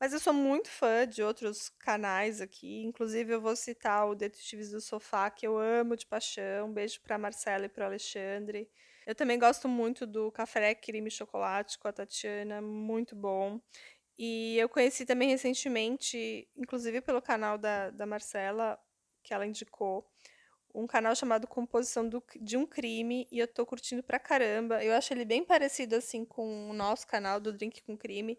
Mas 0.01 0.13
eu 0.13 0.19
sou 0.19 0.33
muito 0.33 0.69
fã 0.69 1.07
de 1.07 1.23
outros 1.23 1.69
canais 1.69 2.41
aqui, 2.41 2.83
inclusive 2.83 3.33
eu 3.33 3.41
vou 3.41 3.55
citar 3.55 4.09
o 4.09 4.17
Detetives 4.17 4.73
do 4.73 4.81
Sofá, 4.81 5.31
que 5.31 5.47
eu 5.47 5.57
amo 5.57 5.97
de 5.97 6.05
paixão. 6.05 6.67
Um 6.67 6.73
beijo 6.73 7.01
para 7.01 7.17
Marcela 7.17 7.67
e 7.67 7.69
para 7.69 7.87
Alexandre. 7.87 8.69
Eu 9.07 9.15
também 9.15 9.39
gosto 9.39 9.69
muito 9.69 10.05
do 10.05 10.33
Café 10.33 10.75
Crime 10.75 11.13
Chocolate 11.13 11.79
com 11.79 11.87
a 11.87 11.93
Tatiana, 11.93 12.61
muito 12.61 13.15
bom. 13.15 13.61
E 14.19 14.59
eu 14.59 14.69
conheci 14.69 15.07
também 15.07 15.29
recentemente, 15.29 16.49
inclusive 16.57 17.01
pelo 17.03 17.23
canal 17.23 17.57
da, 17.57 17.91
da 17.91 18.05
Marcela, 18.05 18.77
que 19.23 19.33
ela 19.33 19.47
indicou, 19.47 20.12
um 20.75 20.87
canal 20.87 21.15
chamado 21.15 21.47
Composição 21.47 22.09
do, 22.09 22.23
de 22.41 22.57
um 22.57 22.67
Crime, 22.67 23.27
e 23.31 23.39
eu 23.39 23.49
tô 23.49 23.67
curtindo 23.67 24.03
pra 24.03 24.19
caramba. 24.19 24.83
Eu 24.85 24.95
acho 24.95 25.13
ele 25.13 25.25
bem 25.25 25.45
parecido, 25.45 25.97
assim, 25.97 26.25
com 26.25 26.71
o 26.71 26.73
nosso 26.73 27.07
canal 27.07 27.41
do 27.41 27.53
Drink 27.53 27.83
com 27.83 27.97
Crime, 27.97 28.39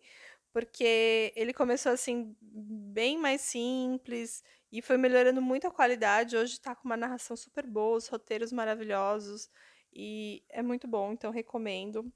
porque 0.52 1.34
ele 1.36 1.54
começou, 1.54 1.92
assim, 1.92 2.36
bem 2.42 3.18
mais 3.18 3.42
simples, 3.42 4.44
e 4.72 4.82
foi 4.82 4.98
melhorando 4.98 5.42
muito 5.42 5.68
a 5.68 5.72
qualidade. 5.72 6.38
Hoje 6.38 6.60
tá 6.60 6.76
com 6.76 6.86
uma 6.86 6.98
narração 6.98 7.36
super 7.36 7.66
boa, 7.68 7.98
os 7.98 8.08
roteiros 8.08 8.52
maravilhosos, 8.52 9.50
e 9.94 10.44
é 10.50 10.62
muito 10.62 10.88
bom, 10.88 11.14
então 11.14 11.32
recomendo. 11.32 12.12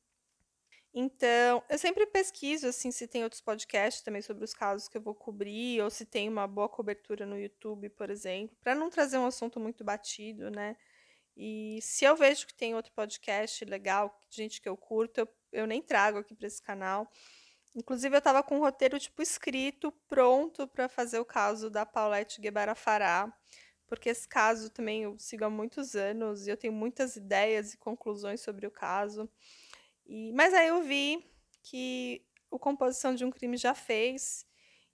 Então, 0.99 1.63
eu 1.69 1.77
sempre 1.77 2.07
pesquiso 2.07 2.65
assim 2.65 2.89
se 2.89 3.07
tem 3.07 3.23
outros 3.23 3.39
podcasts 3.39 4.01
também 4.01 4.19
sobre 4.19 4.43
os 4.43 4.51
casos 4.51 4.87
que 4.87 4.97
eu 4.97 5.01
vou 5.01 5.13
cobrir 5.13 5.79
ou 5.79 5.91
se 5.91 6.07
tem 6.07 6.27
uma 6.27 6.47
boa 6.47 6.67
cobertura 6.67 7.23
no 7.23 7.37
YouTube, 7.39 7.87
por 7.89 8.09
exemplo, 8.09 8.57
para 8.63 8.73
não 8.73 8.89
trazer 8.89 9.19
um 9.19 9.27
assunto 9.27 9.59
muito 9.59 9.83
batido, 9.83 10.49
né? 10.49 10.75
E 11.35 11.77
se 11.83 12.03
eu 12.03 12.15
vejo 12.15 12.47
que 12.47 12.53
tem 12.55 12.73
outro 12.73 12.91
podcast 12.93 13.63
legal, 13.63 14.19
gente 14.27 14.59
que 14.59 14.67
eu 14.67 14.75
curto, 14.75 15.19
eu, 15.19 15.29
eu 15.51 15.67
nem 15.67 15.83
trago 15.83 16.17
aqui 16.17 16.33
para 16.33 16.47
esse 16.47 16.63
canal. 16.63 17.07
Inclusive, 17.75 18.15
eu 18.15 18.19
estava 18.19 18.41
com 18.41 18.57
um 18.57 18.61
roteiro 18.61 18.97
tipo 18.99 19.21
escrito, 19.21 19.91
pronto 20.07 20.67
para 20.67 20.89
fazer 20.89 21.19
o 21.19 21.25
caso 21.25 21.69
da 21.69 21.85
Paulette 21.85 22.41
Guevara 22.41 22.73
Fará, 22.73 23.31
porque 23.85 24.09
esse 24.09 24.27
caso 24.27 24.71
também 24.71 25.03
eu 25.03 25.15
sigo 25.19 25.45
há 25.45 25.49
muitos 25.49 25.95
anos 25.95 26.47
e 26.47 26.49
eu 26.49 26.57
tenho 26.57 26.73
muitas 26.73 27.15
ideias 27.15 27.75
e 27.75 27.77
conclusões 27.77 28.41
sobre 28.41 28.65
o 28.65 28.71
caso. 28.71 29.29
E, 30.07 30.31
mas 30.33 30.53
aí 30.53 30.69
eu 30.69 30.81
vi 30.81 31.23
que 31.61 32.25
o 32.49 32.57
Composição 32.57 33.13
de 33.13 33.25
um 33.25 33.31
Crime 33.31 33.57
já 33.57 33.75
fez, 33.75 34.45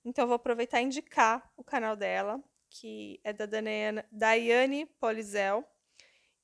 então 0.03 0.23
eu 0.23 0.27
vou 0.27 0.35
aproveitar 0.35 0.81
e 0.81 0.85
indicar 0.85 1.51
o 1.55 1.63
canal 1.63 1.95
dela, 1.95 2.43
que 2.69 3.19
é 3.23 3.31
da 3.31 3.45
Daniana, 3.45 4.05
Daiane 4.11 4.85
Polizel. 4.99 5.63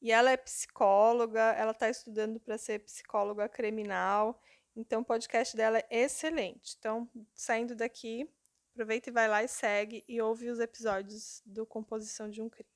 E 0.02 0.12
ela 0.12 0.32
é 0.32 0.38
psicóloga, 0.38 1.42
ela 1.58 1.72
está 1.72 1.90
estudando 1.90 2.40
para 2.40 2.58
ser 2.58 2.80
psicóloga 2.80 3.50
criminal. 3.50 4.42
Então, 4.76 5.02
o 5.02 5.06
podcast 5.06 5.58
dela 5.58 5.80
é 5.80 6.04
excelente. 6.04 6.76
Então, 6.80 7.10
saindo 7.36 7.76
daqui, 7.76 8.30
aproveita 8.72 9.10
e 9.10 9.14
vai 9.14 9.28
lá 9.28 9.44
e 9.44 9.48
segue 9.48 10.06
e 10.08 10.22
ouve 10.22 10.50
os 10.50 10.60
episódios 10.60 11.42
do 11.46 11.66
Composição 11.66 12.30
de 12.30 12.42
um 12.42 12.50
Crime. 12.50 12.70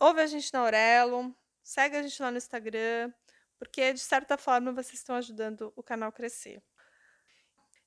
Ouve 0.00 0.22
a 0.22 0.26
gente 0.26 0.50
na 0.54 0.60
Aurelo, 0.60 1.36
segue 1.62 1.96
a 1.96 2.02
gente 2.02 2.22
lá 2.22 2.30
no 2.30 2.38
Instagram, 2.38 3.12
porque 3.62 3.92
de 3.92 4.00
certa 4.00 4.36
forma 4.36 4.72
vocês 4.72 4.94
estão 4.94 5.14
ajudando 5.14 5.72
o 5.76 5.84
canal 5.84 6.08
a 6.08 6.12
crescer. 6.12 6.60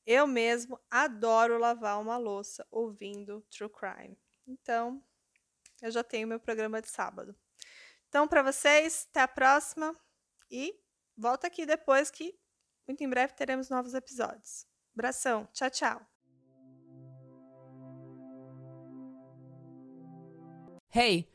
Eu 0.06 0.26
mesmo 0.26 0.80
adoro 0.90 1.58
lavar 1.58 2.00
uma 2.00 2.16
louça 2.16 2.66
ouvindo 2.72 3.42
True 3.52 3.70
Crime. 3.70 4.18
Então, 4.48 5.04
eu 5.82 5.92
já 5.92 6.02
tenho 6.02 6.30
meu 6.30 6.40
programa 6.40 6.82
de 6.82 6.88
sábado. 6.88 7.36
Então, 8.08 8.26
para 8.26 8.42
vocês, 8.42 9.06
até 9.10 9.20
a 9.20 9.28
próxima 9.28 9.94
e 10.50 10.74
volta 11.18 11.48
aqui 11.48 11.66
depois 11.66 12.10
que 12.10 12.40
muito 12.88 13.04
em 13.04 13.10
breve 13.10 13.34
teremos 13.34 13.70
novos 13.70 13.94
episódios. 13.94 14.66
Abração, 14.94 15.46
tchau, 15.52 15.70
tchau. 15.70 16.08
Hey! 20.90 21.35